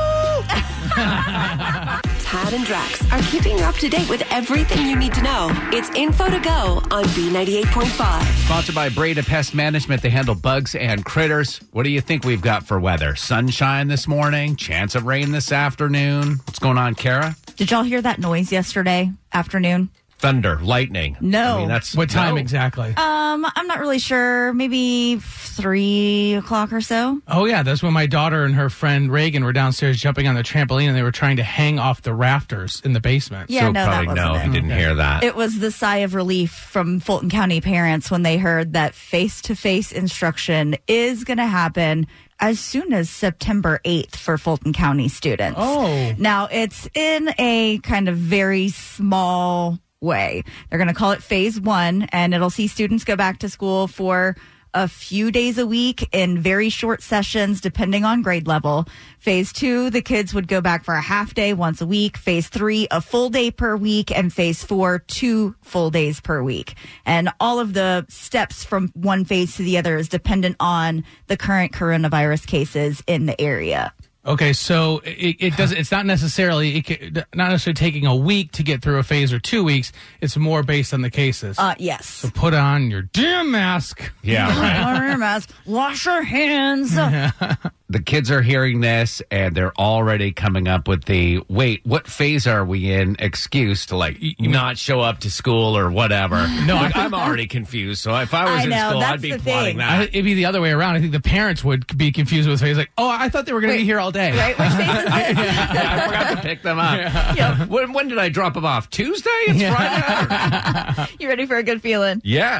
Tad 0.95 2.53
and 2.53 2.65
Drex 2.65 3.11
are 3.11 3.21
keeping 3.31 3.57
you 3.57 3.63
up 3.65 3.75
to 3.75 3.89
date 3.89 4.09
with 4.09 4.23
everything 4.31 4.87
you 4.87 4.95
need 4.95 5.13
to 5.13 5.21
know. 5.21 5.49
It's 5.71 5.89
info 5.91 6.29
to 6.29 6.39
go 6.39 6.81
on 6.91 7.03
B98.5. 7.05 8.45
Sponsored 8.45 8.75
by 8.75 8.89
Breda 8.89 9.23
Pest 9.23 9.53
Management. 9.53 10.01
They 10.01 10.09
handle 10.09 10.35
bugs 10.35 10.73
and 10.73 11.03
critters. 11.03 11.59
What 11.71 11.83
do 11.83 11.89
you 11.89 12.01
think 12.01 12.23
we've 12.23 12.41
got 12.41 12.65
for 12.65 12.79
weather? 12.79 13.15
Sunshine 13.15 13.87
this 13.89 14.07
morning, 14.07 14.55
chance 14.55 14.95
of 14.95 15.05
rain 15.05 15.31
this 15.31 15.51
afternoon. 15.51 16.39
What's 16.45 16.59
going 16.59 16.77
on, 16.77 16.95
Kara? 16.95 17.35
Did 17.57 17.71
y'all 17.71 17.83
hear 17.83 18.01
that 18.01 18.19
noise 18.19 18.51
yesterday 18.51 19.11
afternoon? 19.33 19.89
Thunder, 20.17 20.57
lightning. 20.61 21.17
No. 21.19 21.55
I 21.55 21.59
mean, 21.59 21.67
that's 21.67 21.95
what 21.95 22.09
time 22.09 22.35
no. 22.35 22.41
exactly? 22.41 22.87
Um, 22.95 23.45
I'm 23.45 23.67
not 23.67 23.79
really 23.79 23.99
sure. 23.99 24.53
Maybe 24.53 25.19
three 25.19 26.35
o'clock 26.35 26.71
or 26.71 26.81
so. 26.81 27.21
oh, 27.27 27.45
yeah. 27.45 27.63
That's 27.63 27.83
when 27.83 27.93
my 27.93 28.05
daughter 28.05 28.43
and 28.43 28.55
her 28.55 28.69
friend 28.69 29.11
Reagan 29.11 29.43
were 29.43 29.53
downstairs 29.53 29.99
jumping 29.99 30.27
on 30.27 30.35
the 30.35 30.43
trampoline 30.43 30.87
and 30.87 30.95
they 30.95 31.03
were 31.03 31.11
trying 31.11 31.35
to 31.37 31.43
hang 31.43 31.79
off 31.79 32.01
the 32.01 32.13
rafters 32.13 32.81
in 32.85 32.93
the 32.93 33.01
basement. 33.01 33.49
Yeah, 33.49 33.61
so 33.61 33.71
no, 33.71 33.85
that 33.85 33.87
probably 33.87 34.07
wasn't 34.07 34.25
no, 34.25 34.35
it. 34.35 34.43
he 34.43 34.51
didn't 34.51 34.77
hear 34.77 34.95
that. 34.95 35.23
It 35.23 35.35
was 35.35 35.59
the 35.59 35.71
sigh 35.71 35.97
of 35.97 36.15
relief 36.15 36.51
from 36.51 36.99
Fulton 37.01 37.29
County 37.29 37.59
parents 37.59 38.09
when 38.09 38.23
they 38.23 38.37
heard 38.37 38.73
that 38.73 38.95
face 38.95 39.41
to 39.43 39.55
face 39.55 39.91
instruction 39.91 40.77
is 40.87 41.23
going 41.25 41.37
to 41.37 41.45
happen 41.45 42.07
as 42.39 42.59
soon 42.59 42.93
as 42.93 43.09
September 43.09 43.79
8th 43.85 44.15
for 44.15 44.37
Fulton 44.37 44.73
County 44.73 45.07
students. 45.07 45.57
Oh. 45.59 46.13
Now, 46.17 46.47
it's 46.51 46.87
in 46.93 47.33
a 47.37 47.79
kind 47.79 48.09
of 48.09 48.17
very 48.17 48.69
small 48.69 49.79
way. 50.05 50.43
They're 50.69 50.79
going 50.79 50.87
to 50.87 50.93
call 50.93 51.11
it 51.11 51.21
phase 51.21 51.59
one, 51.59 52.03
and 52.11 52.33
it'll 52.33 52.49
see 52.49 52.67
students 52.67 53.03
go 53.03 53.15
back 53.15 53.39
to 53.39 53.49
school 53.49 53.87
for 53.87 54.37
a 54.75 54.89
few 54.89 55.31
days 55.31 55.57
a 55.57 55.65
week 55.65 56.09
in 56.13 56.37
very 56.37 56.67
short 56.67 57.01
sessions, 57.01 57.61
depending 57.61 58.03
on 58.03 58.21
grade 58.21 58.45
level. 58.45 58.85
Phase 59.19 59.53
two, 59.53 59.89
the 59.89 60.01
kids 60.01 60.33
would 60.33 60.49
go 60.49 60.59
back 60.59 60.83
for 60.83 60.93
a 60.95 61.01
half 61.01 61.33
day 61.33 61.53
once 61.53 61.79
a 61.79 61.85
week. 61.87 62.17
Phase 62.17 62.49
three, 62.49 62.85
a 62.91 62.99
full 62.99 63.29
day 63.29 63.51
per 63.51 63.77
week. 63.77 64.11
And 64.11 64.33
phase 64.33 64.65
four, 64.65 64.99
two 64.99 65.55
full 65.61 65.91
days 65.91 66.19
per 66.19 66.43
week. 66.43 66.75
And 67.05 67.29
all 67.39 67.59
of 67.59 67.73
the 67.73 68.05
steps 68.09 68.65
from 68.65 68.89
one 68.89 69.23
phase 69.23 69.55
to 69.55 69.63
the 69.63 69.77
other 69.77 69.95
is 69.95 70.09
dependent 70.09 70.57
on 70.59 71.05
the 71.27 71.37
current 71.37 71.71
coronavirus 71.71 72.45
cases 72.45 73.01
in 73.07 73.27
the 73.27 73.39
area. 73.39 73.93
Okay, 74.25 74.53
so 74.53 75.01
it, 75.05 75.35
it 75.39 75.55
does. 75.57 75.71
It's 75.71 75.91
not 75.91 76.05
necessarily 76.05 76.77
it 76.77 76.81
ca- 76.87 77.23
not 77.35 77.51
necessarily 77.51 77.75
taking 77.75 78.05
a 78.07 78.15
week 78.15 78.51
to 78.53 78.63
get 78.63 78.81
through 78.81 78.97
a 78.97 79.03
phase 79.03 79.31
or 79.31 79.39
two 79.39 79.63
weeks. 79.63 79.91
It's 80.19 80.35
more 80.35 80.63
based 80.63 80.93
on 80.95 81.01
the 81.01 81.11
cases. 81.11 81.59
Uh, 81.59 81.75
yes. 81.77 82.25
Put 82.33 82.53
on 82.55 82.89
your 82.89 83.03
damn 83.03 83.51
mask. 83.51 84.11
yeah, 84.23 84.47
right. 84.59 84.93
Wear 84.99 85.09
your 85.09 85.17
mask. 85.19 85.51
Wash 85.65 86.05
your 86.07 86.23
hands. 86.23 86.95
the 87.87 87.99
kids 87.99 88.31
are 88.31 88.41
hearing 88.41 88.81
this 88.81 89.21
and 89.29 89.53
they're 89.55 89.73
already 89.77 90.31
coming 90.31 90.67
up 90.67 90.87
with 90.87 91.05
the 91.05 91.41
wait, 91.47 91.81
what 91.85 92.07
phase 92.07 92.47
are 92.47 92.65
we 92.65 92.91
in 92.91 93.15
excuse 93.19 93.85
to 93.87 93.95
like 93.95 94.17
not 94.39 94.77
show 94.77 95.01
up 95.01 95.19
to 95.19 95.29
school 95.29 95.77
or 95.77 95.91
whatever. 95.91 96.47
No, 96.65 96.75
like, 96.75 96.95
I- 96.95 97.05
I'm 97.05 97.13
already 97.13 97.45
confused. 97.45 98.01
So 98.01 98.15
if 98.17 98.33
I 98.33 98.45
was 98.45 98.61
I 98.61 98.63
in 98.63 98.69
know, 98.71 98.89
school, 98.89 98.99
that's 99.01 99.13
I'd 99.13 99.21
be 99.21 99.31
the 99.33 99.39
plotting 99.39 99.77
thing. 99.77 99.81
I, 99.85 99.97
that. 99.99 100.09
it'd 100.09 100.25
be 100.25 100.33
the 100.33 100.45
other 100.45 100.61
way 100.61 100.71
around. 100.71 100.95
I 100.95 100.99
think 101.01 101.11
the 101.11 101.19
parents 101.19 101.63
would 101.63 101.95
be 101.95 102.11
confused 102.11 102.49
with 102.49 102.59
phase. 102.59 102.75
Like, 102.77 102.89
oh, 102.97 103.07
I 103.07 103.29
thought 103.29 103.45
they 103.45 103.53
were 103.53 103.61
going 103.61 103.73
to 103.73 103.77
be 103.77 103.81
Wait, 103.83 103.85
here 103.85 103.99
all 103.99 104.11
day. 104.11 104.31
Right? 104.35 104.57
Which 104.57 104.69
phase 104.69 104.89
is 104.89 105.03
this? 105.03 105.13
I 105.13 106.05
forgot 106.05 106.29
to 106.37 106.41
pick 106.41 106.63
them 106.63 106.79
up. 106.79 107.35
Yep. 107.37 107.69
When, 107.69 107.93
when 107.93 108.07
did 108.07 108.17
I 108.17 108.29
drop 108.29 108.55
them 108.55 108.65
off? 108.65 108.89
Tuesday? 108.89 109.29
It's 109.47 109.75
Friday. 109.75 111.11
You 111.19 111.27
ready 111.29 111.45
for 111.45 111.55
a 111.57 111.63
good 111.63 111.81
feeling? 111.83 112.19
yeah. 112.23 112.57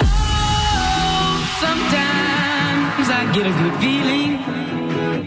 Sometimes 1.59 3.09
I 3.09 3.31
get 3.33 3.45
a 3.47 3.51
good 3.51 3.79
feeling. 3.81 4.64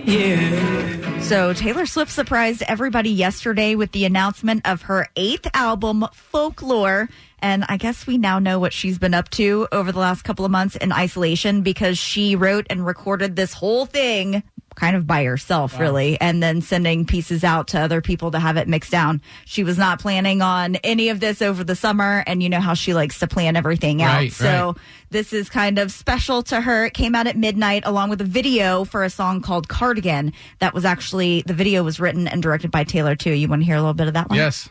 Yeah. 0.09 1.21
So 1.21 1.53
Taylor 1.53 1.85
Swift 1.85 2.11
surprised 2.11 2.63
everybody 2.63 3.11
yesterday 3.11 3.75
with 3.75 3.93
the 3.93 4.07
announcement 4.07 4.67
of 4.67 4.81
her 4.83 5.07
eighth 5.17 5.47
album, 5.53 6.07
Folklore. 6.15 7.11
And 7.41 7.67
I 7.69 7.77
guess 7.77 8.07
we 8.07 8.17
now 8.17 8.39
know 8.39 8.59
what 8.59 8.73
she's 8.73 8.99
been 8.99 9.13
up 9.13 9.29
to 9.33 9.69
over 9.71 9.93
the 9.93 9.99
last 9.99 10.23
couple 10.23 10.47
of 10.47 10.51
months 10.51 10.77
in 10.77 10.93
isolation 10.93 11.61
because 11.61 11.99
she 11.99 12.37
wrote 12.37 12.67
and 12.71 12.87
recorded 12.87 13.37
this 13.37 13.53
whole 13.53 13.85
thing 13.85 14.43
kind 14.79 14.97
of 14.97 15.07
by 15.07 15.25
herself, 15.25 15.79
really, 15.79 16.21
and 16.21 16.43
then 16.43 16.63
sending 16.63 17.05
pieces 17.05 17.43
out 17.43 17.69
to 17.69 17.81
other 17.81 18.01
people 18.01 18.31
to 18.31 18.39
have 18.39 18.57
it 18.57 18.69
mixed 18.69 18.93
down. 18.93 19.21
She 19.45 19.65
was 19.65 19.77
not 19.77 20.01
planning 20.01 20.41
on 20.41 20.77
any 20.77 21.09
of 21.09 21.21
this 21.21 21.43
over 21.43 21.65
the 21.65 21.75
summer, 21.75 22.23
and 22.27 22.43
you 22.43 22.49
know 22.49 22.61
how 22.61 22.75
she 22.75 22.95
likes 22.95 23.19
to 23.19 23.27
plan 23.27 23.57
everything 23.57 24.03
out. 24.03 24.15
Right, 24.15 24.33
so 24.33 24.67
right. 24.67 24.77
this 25.11 25.33
is 25.33 25.49
kind 25.49 25.79
of 25.79 25.91
special 25.91 26.43
to 26.45 26.61
her. 26.61 26.87
It 26.87 26.95
came 26.95 27.15
out 27.15 27.27
at 27.27 27.37
midnight 27.37 27.83
along 27.87 28.11
with 28.11 28.21
a 28.21 28.25
video 28.25 28.85
for 28.85 29.03
a 29.03 29.11
song 29.11 29.41
called 29.41 29.69
Cardigan. 29.69 30.33
That 30.61 30.75
was 30.75 30.85
actually, 30.85 31.43
the 31.43 31.55
video 31.55 31.83
was 31.83 31.99
written 31.99 32.29
and 32.29 32.43
directed 32.43 32.71
by 32.71 32.85
Taylor, 32.85 33.17
too. 33.17 33.33
You 33.33 33.49
want 33.49 33.63
to 33.63 33.67
hear 33.67 33.77
a 33.77 33.81
little 33.81 33.95
bit 33.95 34.07
of 34.07 34.15
that 34.15 34.29
one? 34.29 34.39
Yes. 34.39 34.69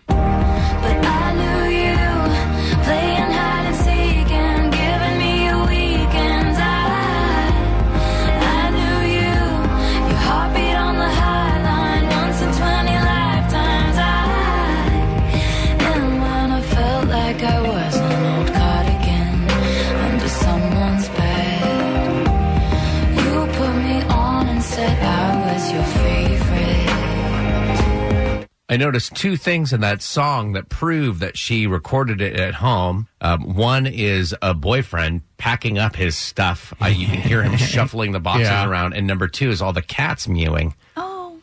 I 28.78 28.80
noticed 28.80 29.16
two 29.16 29.38
things 29.38 29.74
in 29.74 29.82
that 29.82 30.04
song 30.04 30.52
that 30.54 30.70
prove 30.70 31.18
that 31.22 31.36
she 31.36 31.66
recorded 31.66 32.22
it 32.22 32.40
at 32.40 32.54
home. 32.54 33.08
Um, 33.20 33.56
one 33.56 33.88
is 33.88 34.36
a 34.40 34.54
boyfriend 34.54 35.24
packing 35.38 35.80
up 35.80 35.96
his 35.96 36.16
stuff. 36.16 36.76
Uh, 36.80 36.86
you 36.86 37.08
can 37.08 37.20
hear 37.20 37.42
him 37.42 37.58
shuffling 37.58 38.12
the 38.12 38.20
boxes 38.20 38.50
Yeah. 38.50 38.70
around. 38.70 38.94
And 38.94 39.08
number 39.08 39.28
two 39.28 39.50
is 39.50 39.64
all 39.64 39.74
the 39.74 39.82
cats 39.82 40.28
mewing. 40.28 40.76
Oh, 40.96 41.40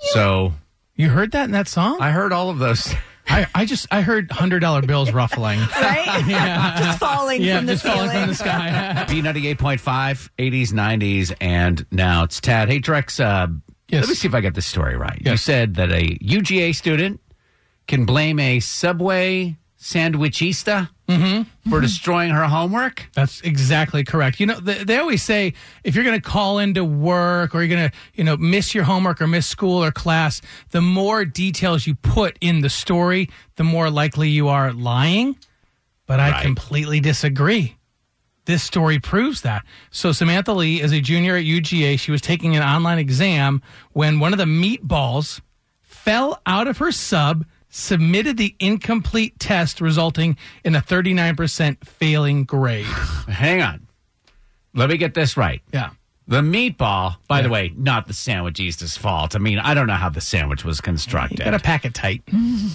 So 0.00 0.54
You 0.96 1.10
heard 1.10 1.32
that 1.32 1.44
in 1.44 1.50
that 1.50 1.68
song? 1.68 1.98
I 2.00 2.10
heard 2.10 2.32
all 2.32 2.48
of 2.48 2.58
those. 2.58 2.90
I, 3.28 3.46
I 3.54 3.66
just 3.66 3.86
I 3.90 4.00
heard 4.00 4.30
hundred 4.30 4.60
dollar 4.60 4.80
bills 4.80 5.12
ruffling. 5.12 5.58
right? 5.76 6.24
just 6.78 6.98
falling 6.98 7.42
yeah, 7.42 7.58
from 7.58 7.66
the 7.66 7.72
just 7.74 7.84
falling 7.84 8.08
ceiling. 8.08 8.20
from 8.20 8.28
the 8.30 8.34
sky. 8.34 9.04
B98.5, 9.06 10.30
80s, 10.38 10.68
90s, 10.72 11.36
and 11.38 11.84
now 11.90 12.22
it's 12.24 12.40
Tad. 12.40 12.70
Hey, 12.70 12.80
Drex, 12.80 13.22
uh, 13.22 13.48
Yes. 13.88 14.02
let 14.02 14.08
me 14.10 14.14
see 14.14 14.28
if 14.28 14.34
I 14.34 14.40
get 14.40 14.54
this 14.54 14.66
story 14.66 14.96
right. 14.96 15.20
You 15.24 15.36
said 15.36 15.74
that 15.76 15.90
a 15.90 16.18
UGA 16.18 16.74
student 16.74 17.20
can 17.86 18.04
blame 18.04 18.38
a 18.38 18.60
Subway 18.60 19.56
sandwichista 19.80 20.90
Mm-hmm. 21.08 21.70
for 21.70 21.80
destroying 21.80 22.28
her 22.32 22.44
homework. 22.44 23.08
That's 23.14 23.40
exactly 23.40 24.04
correct. 24.04 24.40
You 24.40 24.44
know, 24.44 24.60
they, 24.60 24.84
they 24.84 24.98
always 24.98 25.22
say 25.22 25.54
if 25.82 25.94
you're 25.94 26.04
going 26.04 26.20
to 26.20 26.28
call 26.30 26.58
into 26.58 26.84
work 26.84 27.54
or 27.54 27.62
you're 27.62 27.74
going 27.74 27.88
to, 27.88 27.96
you 28.12 28.24
know, 28.24 28.36
miss 28.36 28.74
your 28.74 28.84
homework 28.84 29.22
or 29.22 29.26
miss 29.26 29.46
school 29.46 29.82
or 29.82 29.90
class, 29.90 30.42
the 30.68 30.82
more 30.82 31.24
details 31.24 31.86
you 31.86 31.94
put 31.94 32.36
in 32.42 32.60
the 32.60 32.68
story, 32.68 33.30
the 33.56 33.64
more 33.64 33.88
likely 33.88 34.28
you 34.28 34.48
are 34.48 34.70
lying. 34.74 35.34
But 36.04 36.20
I 36.20 36.32
Right. 36.32 36.42
completely 36.44 37.00
disagree. 37.00 37.77
This 38.48 38.62
story 38.62 38.98
proves 38.98 39.42
that. 39.42 39.66
So 39.90 40.10
Samantha 40.10 40.54
Lee 40.54 40.80
is 40.80 40.90
a 40.90 41.02
junior 41.02 41.36
at 41.36 41.44
UGA. 41.44 42.00
She 42.00 42.10
was 42.10 42.22
taking 42.22 42.56
an 42.56 42.62
online 42.62 42.98
exam 42.98 43.60
when 43.92 44.20
one 44.20 44.32
of 44.32 44.38
the 44.38 44.46
meatballs 44.46 45.42
fell 45.82 46.40
out 46.46 46.66
of 46.66 46.78
her 46.78 46.90
sub, 46.90 47.44
submitted 47.68 48.38
the 48.38 48.56
incomplete 48.58 49.38
test, 49.38 49.82
resulting 49.82 50.38
in 50.64 50.74
a 50.74 50.80
39% 50.80 51.86
failing 51.86 52.44
grade. 52.44 52.86
Hang 53.28 53.60
on. 53.60 53.86
Let 54.72 54.88
me 54.88 54.96
get 54.96 55.12
this 55.12 55.36
right. 55.36 55.60
Yeah. 55.74 55.90
The 56.26 56.40
meatball, 56.40 57.16
by 57.28 57.42
the 57.42 57.50
way, 57.50 57.74
not 57.76 58.06
the 58.06 58.14
sandwich 58.14 58.56
sandwichista's 58.56 58.96
fault. 58.96 59.36
I 59.36 59.40
mean, 59.40 59.58
I 59.58 59.74
don't 59.74 59.88
know 59.88 59.92
how 59.92 60.08
the 60.08 60.22
sandwich 60.22 60.64
was 60.64 60.80
constructed. 60.80 61.40
You 61.40 61.44
got 61.44 61.50
to 61.50 61.58
pack 61.58 61.84
it 61.84 61.92
tight. 61.92 62.22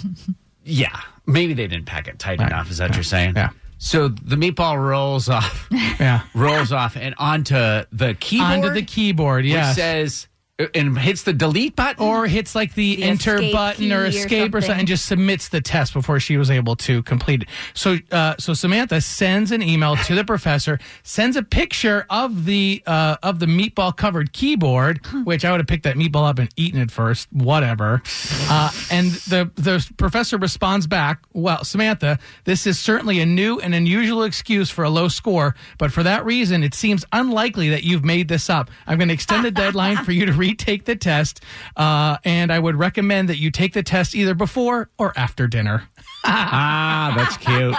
yeah, 0.64 1.00
maybe 1.26 1.52
they 1.52 1.66
didn't 1.66 1.86
pack 1.86 2.06
it 2.06 2.20
tight 2.20 2.40
enough. 2.40 2.70
Is 2.70 2.78
that 2.78 2.90
what 2.90 2.96
you're 2.96 3.02
saying? 3.02 3.34
Yeah. 3.34 3.50
So 3.84 4.08
the 4.08 4.36
meatball 4.36 4.78
rolls 4.82 5.28
off, 5.28 5.68
Yeah. 5.70 6.22
rolls 6.34 6.72
off, 6.72 6.96
and 6.96 7.14
onto 7.18 7.54
the 7.92 8.16
keyboard. 8.18 8.50
Onto 8.50 8.70
the 8.72 8.82
keyboard, 8.82 9.44
which 9.44 9.52
yes. 9.52 9.76
says 9.76 10.26
and 10.74 10.96
hits 10.96 11.24
the 11.24 11.32
delete 11.32 11.74
button. 11.74 12.04
or 12.04 12.26
hits 12.26 12.54
like 12.54 12.74
the, 12.74 12.94
The 12.96 13.02
enter 13.02 13.38
button 13.50 13.86
or 13.92 14.08
key 14.08 14.18
or 14.20 14.22
escape 14.22 14.54
or, 14.54 14.60
something 14.60 14.62
something. 14.62 14.78
and 14.80 14.88
just 14.88 15.06
submits 15.06 15.48
the 15.48 15.60
test 15.60 15.92
before 15.92 16.20
she 16.20 16.36
was 16.36 16.48
able 16.48 16.76
to 16.76 17.02
complete 17.02 17.42
it. 17.42 17.48
So, 17.74 17.98
uh, 18.12 18.36
so 18.38 18.54
Samantha 18.54 19.00
sends 19.00 19.50
an 19.50 19.62
email 19.62 19.96
to 19.96 20.14
the 20.14 20.22
professor, 20.34 20.78
sends 21.02 21.36
a 21.36 21.42
picture 21.42 22.06
of 22.08 22.44
the 22.44 22.82
uh, 22.86 23.16
of 23.24 23.40
the 23.40 23.46
meatball 23.46 23.96
covered 23.96 24.32
keyboard, 24.32 25.04
which 25.24 25.44
I 25.44 25.50
would 25.50 25.58
have 25.58 25.66
picked 25.66 25.82
that 25.84 25.96
meatball 25.96 26.28
up 26.28 26.38
and 26.38 26.48
eaten 26.56 26.80
it 26.80 26.92
first, 26.92 27.26
whatever. 27.32 28.00
Uh, 28.48 28.70
and 28.92 29.10
the 29.26 29.50
the 29.56 29.84
professor 29.96 30.38
responds 30.38 30.86
back, 30.86 31.20
"Well, 31.32 31.64
Samantha, 31.64 32.20
this 32.44 32.64
is 32.64 32.78
certainly 32.78 33.18
a 33.18 33.26
new 33.26 33.58
and 33.58 33.74
unusual 33.74 34.22
excuse 34.22 34.70
for 34.70 34.84
a 34.84 34.90
low 34.90 35.08
score, 35.08 35.56
but 35.78 35.90
for 35.90 36.04
that 36.04 36.24
reason, 36.24 36.62
it 36.62 36.74
seems 36.74 37.04
unlikely 37.12 37.70
that 37.70 37.82
you've 37.82 38.04
made 38.04 38.28
this 38.28 38.48
up. 38.48 38.70
I'm 38.86 38.98
going 38.98 39.08
to 39.08 39.14
extend 39.14 39.44
the 39.44 39.50
deadline 39.50 39.96
for 40.04 40.12
you 40.12 40.26
to 40.26 40.32
retake 40.44 40.84
the 40.84 40.94
test, 40.94 41.40
uh, 41.76 42.18
and 42.22 42.52
I 42.52 42.58
would 42.58 42.76
recommend 42.76 43.30
that 43.30 43.38
you 43.38 43.50
take 43.50 43.72
the 43.72 43.82
test 43.82 44.14
either 44.14 44.34
before 44.34 44.90
or 44.98 45.14
after 45.16 45.46
dinner. 45.46 45.88
ah, 46.24 47.14
that's 47.16 47.38
cute. 47.38 47.74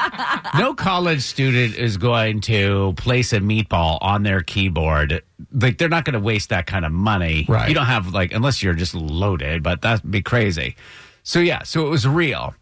no 0.59 0.73
college 0.73 1.21
student 1.21 1.75
is 1.75 1.97
going 1.97 2.41
to 2.41 2.93
place 2.97 3.33
a 3.33 3.39
meatball 3.39 3.99
on 4.01 4.23
their 4.23 4.41
keyboard. 4.41 5.21
Like 5.53 5.77
they're 5.77 5.89
not 5.89 6.05
going 6.05 6.13
to 6.13 6.19
waste 6.19 6.49
that 6.49 6.65
kind 6.65 6.85
of 6.85 6.91
money. 6.91 7.45
Right. 7.47 7.69
You 7.69 7.75
don't 7.75 7.85
have 7.85 8.13
like 8.13 8.33
unless 8.33 8.63
you're 8.63 8.73
just 8.73 8.95
loaded, 8.95 9.61
but 9.61 9.81
that'd 9.83 10.09
be 10.09 10.23
crazy. 10.23 10.75
So 11.21 11.39
yeah, 11.39 11.61
so 11.63 11.85
it 11.85 11.89
was 11.89 12.07
real. 12.07 12.55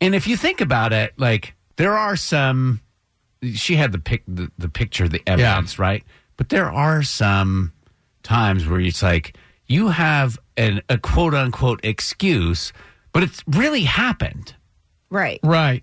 And 0.00 0.14
if 0.14 0.26
you 0.26 0.36
think 0.36 0.62
about 0.62 0.94
it, 0.94 1.12
like 1.18 1.54
there 1.76 1.96
are 1.96 2.16
some 2.16 2.80
she 3.52 3.76
had 3.76 3.92
the 3.92 3.98
pic 3.98 4.22
the, 4.26 4.50
the 4.56 4.70
picture, 4.70 5.08
the 5.08 5.22
evidence, 5.26 5.78
right? 5.78 6.04
But 6.38 6.48
there 6.48 6.70
are 6.70 7.02
some 7.02 7.72
times 8.26 8.66
where 8.66 8.80
it's 8.80 9.02
like 9.02 9.36
you 9.66 9.88
have 9.88 10.38
an, 10.56 10.82
a 10.88 10.98
quote 10.98 11.34
unquote 11.34 11.80
excuse, 11.84 12.72
but 13.12 13.22
it's 13.22 13.42
really 13.46 13.82
happened. 13.82 14.54
Right. 15.10 15.40
Right. 15.42 15.82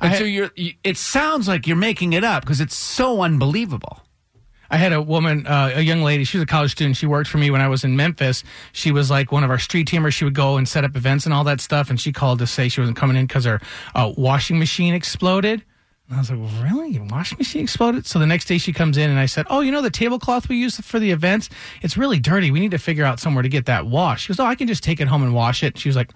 And 0.00 0.14
I- 0.14 0.18
so 0.18 0.24
you're, 0.24 0.50
you, 0.56 0.72
it 0.84 0.96
sounds 0.96 1.46
like 1.48 1.66
you're 1.66 1.76
making 1.76 2.14
it 2.14 2.24
up 2.24 2.42
because 2.44 2.60
it's 2.60 2.76
so 2.76 3.20
unbelievable. 3.22 4.00
I 4.72 4.76
had 4.76 4.92
a 4.92 5.02
woman, 5.02 5.48
uh, 5.48 5.72
a 5.74 5.80
young 5.80 6.02
lady. 6.02 6.22
She 6.22 6.36
was 6.38 6.44
a 6.44 6.46
college 6.46 6.70
student. 6.70 6.96
She 6.96 7.04
worked 7.06 7.28
for 7.28 7.38
me 7.38 7.50
when 7.50 7.60
I 7.60 7.66
was 7.66 7.82
in 7.82 7.96
Memphis. 7.96 8.44
She 8.70 8.92
was 8.92 9.10
like 9.10 9.32
one 9.32 9.42
of 9.42 9.50
our 9.50 9.58
street 9.58 9.88
teamers. 9.88 10.12
She 10.12 10.24
would 10.24 10.34
go 10.34 10.58
and 10.58 10.68
set 10.68 10.84
up 10.84 10.94
events 10.96 11.24
and 11.24 11.34
all 11.34 11.42
that 11.44 11.60
stuff. 11.60 11.90
And 11.90 12.00
she 12.00 12.12
called 12.12 12.38
to 12.38 12.46
say 12.46 12.68
she 12.68 12.80
wasn't 12.80 12.96
coming 12.96 13.16
in 13.16 13.26
because 13.26 13.44
her 13.46 13.60
uh, 13.96 14.12
washing 14.16 14.60
machine 14.60 14.94
exploded. 14.94 15.64
And 16.10 16.16
I 16.16 16.20
was 16.20 16.30
like, 16.30 16.62
really? 16.62 16.90
Your 16.90 17.04
washing 17.04 17.38
machine 17.38 17.62
exploded? 17.62 18.04
So 18.04 18.18
the 18.18 18.26
next 18.26 18.46
day 18.46 18.58
she 18.58 18.72
comes 18.72 18.98
in 18.98 19.08
and 19.08 19.18
I 19.18 19.26
said, 19.26 19.46
oh, 19.48 19.60
you 19.60 19.70
know 19.70 19.80
the 19.80 19.90
tablecloth 19.90 20.48
we 20.48 20.56
use 20.56 20.78
for 20.80 20.98
the 20.98 21.12
events? 21.12 21.48
It's 21.82 21.96
really 21.96 22.18
dirty. 22.18 22.50
We 22.50 22.58
need 22.58 22.72
to 22.72 22.78
figure 22.78 23.04
out 23.04 23.20
somewhere 23.20 23.42
to 23.42 23.48
get 23.48 23.66
that 23.66 23.86
washed. 23.86 24.24
She 24.24 24.32
goes, 24.32 24.40
oh, 24.40 24.44
I 24.44 24.56
can 24.56 24.66
just 24.66 24.82
take 24.82 25.00
it 25.00 25.06
home 25.06 25.22
and 25.22 25.32
wash 25.32 25.62
it. 25.62 25.78
She 25.78 25.88
was 25.88 25.94
like, 25.94 26.10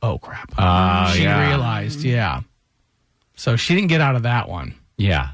oh 0.00 0.18
crap. 0.18 0.50
Ah, 0.56 1.12
she 1.14 1.24
yeah. 1.24 1.48
realized, 1.48 2.02
yeah. 2.02 2.40
So 3.36 3.56
she 3.56 3.74
didn't 3.74 3.88
get 3.88 4.00
out 4.00 4.16
of 4.16 4.22
that 4.22 4.48
one. 4.48 4.74
Yeah, 4.96 5.30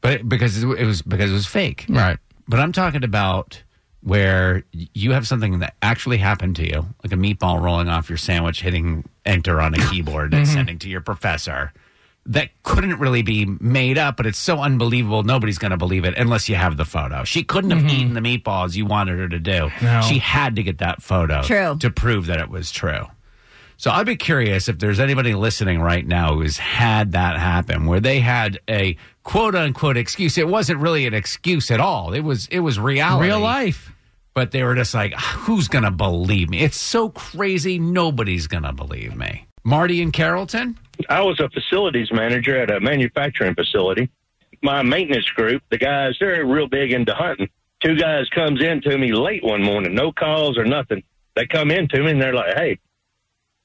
but 0.00 0.28
because 0.28 0.62
it 0.62 0.66
was 0.66 1.02
because 1.02 1.30
it 1.30 1.34
was 1.34 1.46
fake. 1.46 1.86
Right. 1.88 2.18
But 2.48 2.60
I'm 2.60 2.72
talking 2.72 3.04
about 3.04 3.62
where 4.02 4.64
you 4.72 5.12
have 5.12 5.26
something 5.26 5.58
that 5.58 5.74
actually 5.82 6.18
happened 6.18 6.56
to 6.56 6.66
you, 6.66 6.86
like 7.02 7.12
a 7.12 7.16
meatball 7.16 7.60
rolling 7.60 7.88
off 7.88 8.08
your 8.08 8.16
sandwich, 8.16 8.62
hitting 8.62 9.08
enter 9.24 9.60
on 9.60 9.74
a 9.74 9.78
keyboard, 9.90 10.34
and 10.34 10.46
sending 10.56 10.78
to 10.80 10.88
your 10.88 11.00
professor. 11.00 11.72
That 12.28 12.50
couldn't 12.62 12.98
really 12.98 13.22
be 13.22 13.46
made 13.46 13.96
up, 13.96 14.18
but 14.18 14.26
it's 14.26 14.38
so 14.38 14.58
unbelievable. 14.58 15.22
Nobody's 15.22 15.58
going 15.58 15.70
to 15.70 15.78
believe 15.78 16.04
it 16.04 16.14
unless 16.16 16.48
you 16.48 16.56
have 16.56 16.76
the 16.76 16.84
photo. 16.84 17.24
She 17.24 17.42
couldn't 17.42 17.70
have 17.70 17.80
mm-hmm. 17.80 17.88
eaten 17.88 18.14
the 18.14 18.20
meatballs 18.20 18.76
you 18.76 18.84
wanted 18.84 19.18
her 19.18 19.28
to 19.28 19.38
do. 19.38 19.70
No. 19.80 20.02
She 20.02 20.18
had 20.18 20.56
to 20.56 20.62
get 20.62 20.78
that 20.78 21.02
photo 21.02 21.42
True. 21.42 21.78
to 21.78 21.90
prove 21.90 22.26
that 22.26 22.38
it 22.38 22.50
was 22.50 22.70
true. 22.70 23.06
So 23.78 23.92
I'd 23.92 24.06
be 24.06 24.16
curious 24.16 24.68
if 24.68 24.80
there's 24.80 24.98
anybody 24.98 25.34
listening 25.34 25.80
right 25.80 26.04
now 26.04 26.34
who's 26.34 26.58
had 26.58 27.12
that 27.12 27.38
happen, 27.38 27.86
where 27.86 28.00
they 28.00 28.18
had 28.18 28.58
a 28.68 28.96
quote 29.22 29.54
unquote 29.54 29.96
excuse. 29.96 30.36
It 30.36 30.48
wasn't 30.48 30.80
really 30.80 31.06
an 31.06 31.14
excuse 31.14 31.70
at 31.70 31.78
all. 31.78 32.12
It 32.12 32.20
was 32.20 32.48
it 32.48 32.58
was 32.58 32.78
reality, 32.80 33.28
Real 33.28 33.40
life. 33.40 33.92
But 34.34 34.50
they 34.50 34.64
were 34.64 34.74
just 34.74 34.94
like, 34.94 35.14
"Who's 35.14 35.68
gonna 35.68 35.92
believe 35.92 36.50
me?" 36.50 36.58
It's 36.58 36.76
so 36.76 37.10
crazy. 37.10 37.78
Nobody's 37.78 38.48
gonna 38.48 38.72
believe 38.72 39.14
me. 39.16 39.46
Marty 39.62 40.02
and 40.02 40.12
Carrollton. 40.12 40.76
I 41.08 41.22
was 41.22 41.40
a 41.40 41.48
facilities 41.48 42.12
manager 42.12 42.56
at 42.60 42.70
a 42.70 42.80
manufacturing 42.80 43.54
facility. 43.54 44.10
My 44.62 44.82
maintenance 44.82 45.28
group, 45.30 45.62
the 45.70 45.78
guys, 45.78 46.16
they're 46.20 46.44
real 46.44 46.68
big 46.68 46.92
into 46.92 47.14
hunting. 47.14 47.48
Two 47.80 47.96
guys 47.96 48.28
comes 48.30 48.60
in 48.62 48.80
to 48.82 48.98
me 48.98 49.12
late 49.12 49.44
one 49.44 49.62
morning, 49.62 49.94
no 49.94 50.12
calls 50.12 50.58
or 50.58 50.64
nothing. 50.64 51.02
They 51.36 51.46
come 51.46 51.70
in 51.70 51.88
to 51.88 52.02
me 52.02 52.10
and 52.10 52.20
they're 52.20 52.34
like, 52.34 52.56
"Hey, 52.56 52.78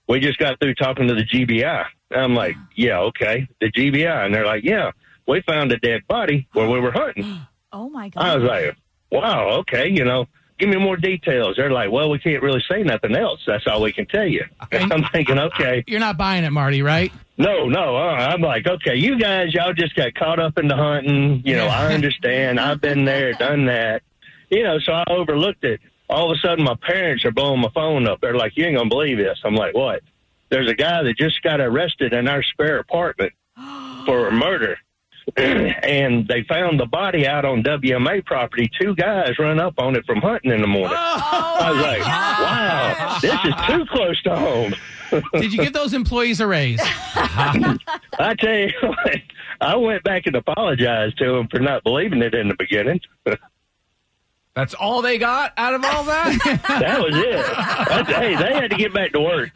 we 0.08 0.19
just 0.19 0.38
got 0.38 0.60
through 0.60 0.75
talking 0.75 1.08
to 1.08 1.15
the 1.15 1.23
GBI." 1.23 1.86
I'm 2.15 2.36
like, 2.36 2.56
"Yeah, 2.75 2.99
okay, 2.99 3.47
the 3.60 3.71
GBI," 3.71 4.25
and 4.25 4.34
they're 4.34 4.45
like, 4.45 4.63
"Yeah, 4.63 4.91
we 5.27 5.41
found 5.41 5.71
a 5.71 5.77
dead 5.77 6.01
body 6.08 6.47
where 6.53 6.69
we 6.69 6.79
were 6.79 6.91
hunting." 6.91 7.39
Oh 7.75 7.89
my 7.89 8.10
god. 8.10 8.23
I 8.23 8.36
was 8.36 8.43
like, 8.47 8.75
"Wow, 9.12 9.49
okay, 9.62 9.89
you 9.89 10.06
know." 10.06 10.27
Give 10.63 10.69
me 10.69 10.78
more 10.78 10.95
details. 10.95 11.58
They're 11.58 11.71
like, 11.71 11.91
well, 11.91 12.10
we 12.10 12.19
can't 12.19 12.41
really 12.41 12.63
say 12.71 12.84
nothing 12.84 13.17
else. 13.17 13.41
That's 13.45 13.67
all 13.67 13.82
we 13.82 13.91
can 13.91 14.06
tell 14.06 14.26
you. 14.26 14.45
I'm 14.71 15.04
thinking, 15.12 15.38
okay, 15.38 15.84
You're 15.88 15.99
not 15.99 16.17
buying 16.17 16.45
it, 16.45 16.52
Marty, 16.52 16.82
right? 16.82 17.12
no, 17.38 17.67
no. 17.67 17.97
Uh, 17.97 18.30
I'm 18.32 18.39
like, 18.39 18.65
okay, 18.65 18.95
you 18.95 19.19
guys, 19.19 19.54
y'all 19.54 19.73
just 19.73 19.93
got 19.93 20.13
caught 20.13 20.39
up 20.39 20.58
in 20.58 20.69
the 20.69 20.78
hunting. 20.78 21.41
You 21.43 21.58
know, 21.58 21.67
I 21.67 21.93
understand. 21.93 22.62
I've 22.62 22.80
been 22.80 23.04
there, 23.04 23.34
done 23.34 23.65
that. 23.65 24.04
You 24.49 24.63
know, 24.63 24.80
so 24.80 24.93
I 24.93 25.04
overlooked 25.10 25.65
it. 25.65 25.82
All 26.10 26.32
of 26.32 26.38
a 26.38 26.39
sudden, 26.39 26.63
my 26.63 26.76
parents 26.82 27.26
are 27.26 27.32
blowing 27.32 27.60
my 27.60 27.71
phone 27.76 28.08
up. 28.08 28.21
They're 28.21 28.38
like, 28.38 28.56
you 28.56 28.63
ain't 28.65 28.78
going 28.78 28.89
to 28.89 28.95
believe 28.95 29.17
this. 29.17 29.41
I'm 29.43 29.56
like, 29.56 29.76
what? 29.76 30.02
There's 30.49 30.69
a 30.71 30.76
guy 30.76 31.04
that 31.04 31.17
just 31.17 31.41
got 31.41 31.60
arrested 31.60 32.13
in 32.13 32.30
our 32.30 32.41
spare 32.41 32.80
apartment 32.80 33.34
for 34.06 34.32
murder. 34.32 34.78
and 35.38 36.27
they 36.27 36.43
found 36.43 36.79
the 36.79 36.86
body 36.86 37.27
out 37.27 37.45
on 37.45 37.63
WMA 37.63 38.25
property. 38.25 38.69
Two 38.79 38.95
guys 38.95 39.38
run 39.39 39.59
up 39.59 39.75
on 39.77 39.95
it 39.95 40.05
from 40.05 40.19
hunting 40.19 40.51
in 40.51 40.62
the 40.62 40.67
morning. 40.67 40.97
Oh, 40.97 41.21
oh, 41.31 41.57
I 41.59 41.71
was 41.71 41.81
like, 41.81 41.99
wow, 42.01 43.17
this 43.21 43.45
is 43.45 43.65
too 43.67 43.86
close 43.91 44.21
to 44.23 44.36
home. 44.36 44.75
Did 45.33 45.53
you 45.53 45.59
give 45.59 45.73
those 45.73 45.93
employees 45.93 46.39
a 46.39 46.47
raise? 46.47 46.79
I 46.83 48.36
tell 48.39 48.55
you 48.55 48.71
what, 48.81 49.15
I 49.62 49.75
went 49.75 50.03
back 50.03 50.25
and 50.25 50.36
apologized 50.36 51.17
to 51.19 51.33
them 51.33 51.47
for 51.49 51.59
not 51.59 51.83
believing 51.83 52.21
it 52.21 52.33
in 52.33 52.47
the 52.47 52.55
beginning. 52.57 52.99
That's 54.55 54.75
all 54.75 55.01
they 55.01 55.17
got 55.17 55.53
out 55.57 55.73
of 55.73 55.83
all 55.83 56.03
that. 56.03 56.62
that 56.67 56.99
was 56.99 57.15
it. 57.15 57.45
That's, 57.89 58.09
hey, 58.09 58.36
they 58.36 58.53
had 58.53 58.69
to 58.69 58.77
get 58.77 58.93
back 58.93 59.12
to 59.13 59.19
work. 59.19 59.49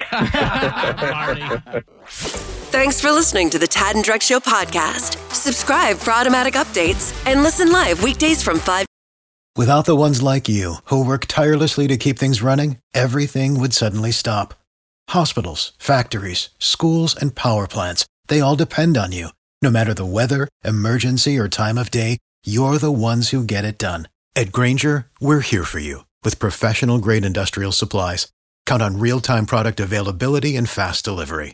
Thanks 2.70 3.00
for 3.00 3.12
listening 3.12 3.50
to 3.52 3.60
the 3.60 3.66
Tad 3.66 3.96
and 3.96 4.04
Drex 4.04 4.24
Show 4.24 4.40
podcast. 4.40 5.16
Subscribe 5.34 5.96
for 5.96 6.12
automatic 6.12 6.56
updates 6.56 7.16
and 7.26 7.42
listen 7.42 7.72
live 7.72 8.04
weekdays 8.04 8.44
from 8.44 8.60
5 8.60 8.86
Without 9.56 9.86
the 9.86 9.96
ones 9.96 10.22
like 10.22 10.50
you, 10.50 10.76
who 10.86 11.06
work 11.06 11.28
tirelessly 11.28 11.88
to 11.88 11.96
keep 11.96 12.20
things 12.20 12.42
running, 12.42 12.78
everything 12.94 13.58
would 13.58 13.74
suddenly 13.74 14.12
stop. 14.12 14.54
Hospitals, 15.12 15.72
factories, 15.80 16.50
schools, 16.60 17.16
and 17.16 17.36
power 17.36 17.68
plants, 17.68 18.06
they 18.28 18.42
all 18.42 18.58
depend 18.58 18.98
on 18.98 19.14
you. 19.14 19.30
No 19.62 19.72
matter 19.72 19.94
the 19.94 20.06
weather, 20.06 20.50
emergency, 20.66 21.40
or 21.40 21.48
time 21.48 21.78
of 21.78 21.90
day, 21.90 22.18
you're 22.46 22.78
the 22.78 22.92
ones 22.92 23.30
who 23.30 23.46
get 23.46 23.64
it 23.64 23.78
done. 23.78 24.10
At 24.36 24.52
Grainger, 24.52 25.08
we're 25.22 25.40
here 25.40 25.64
for 25.64 25.80
you 25.80 26.04
with 26.22 26.38
professional 26.38 27.00
grade 27.00 27.24
industrial 27.24 27.72
supplies. 27.72 28.30
Count 28.66 28.82
on 28.82 29.00
real 29.00 29.22
time 29.22 29.46
product 29.46 29.80
availability 29.80 30.58
and 30.58 30.68
fast 30.68 31.06
delivery. 31.06 31.54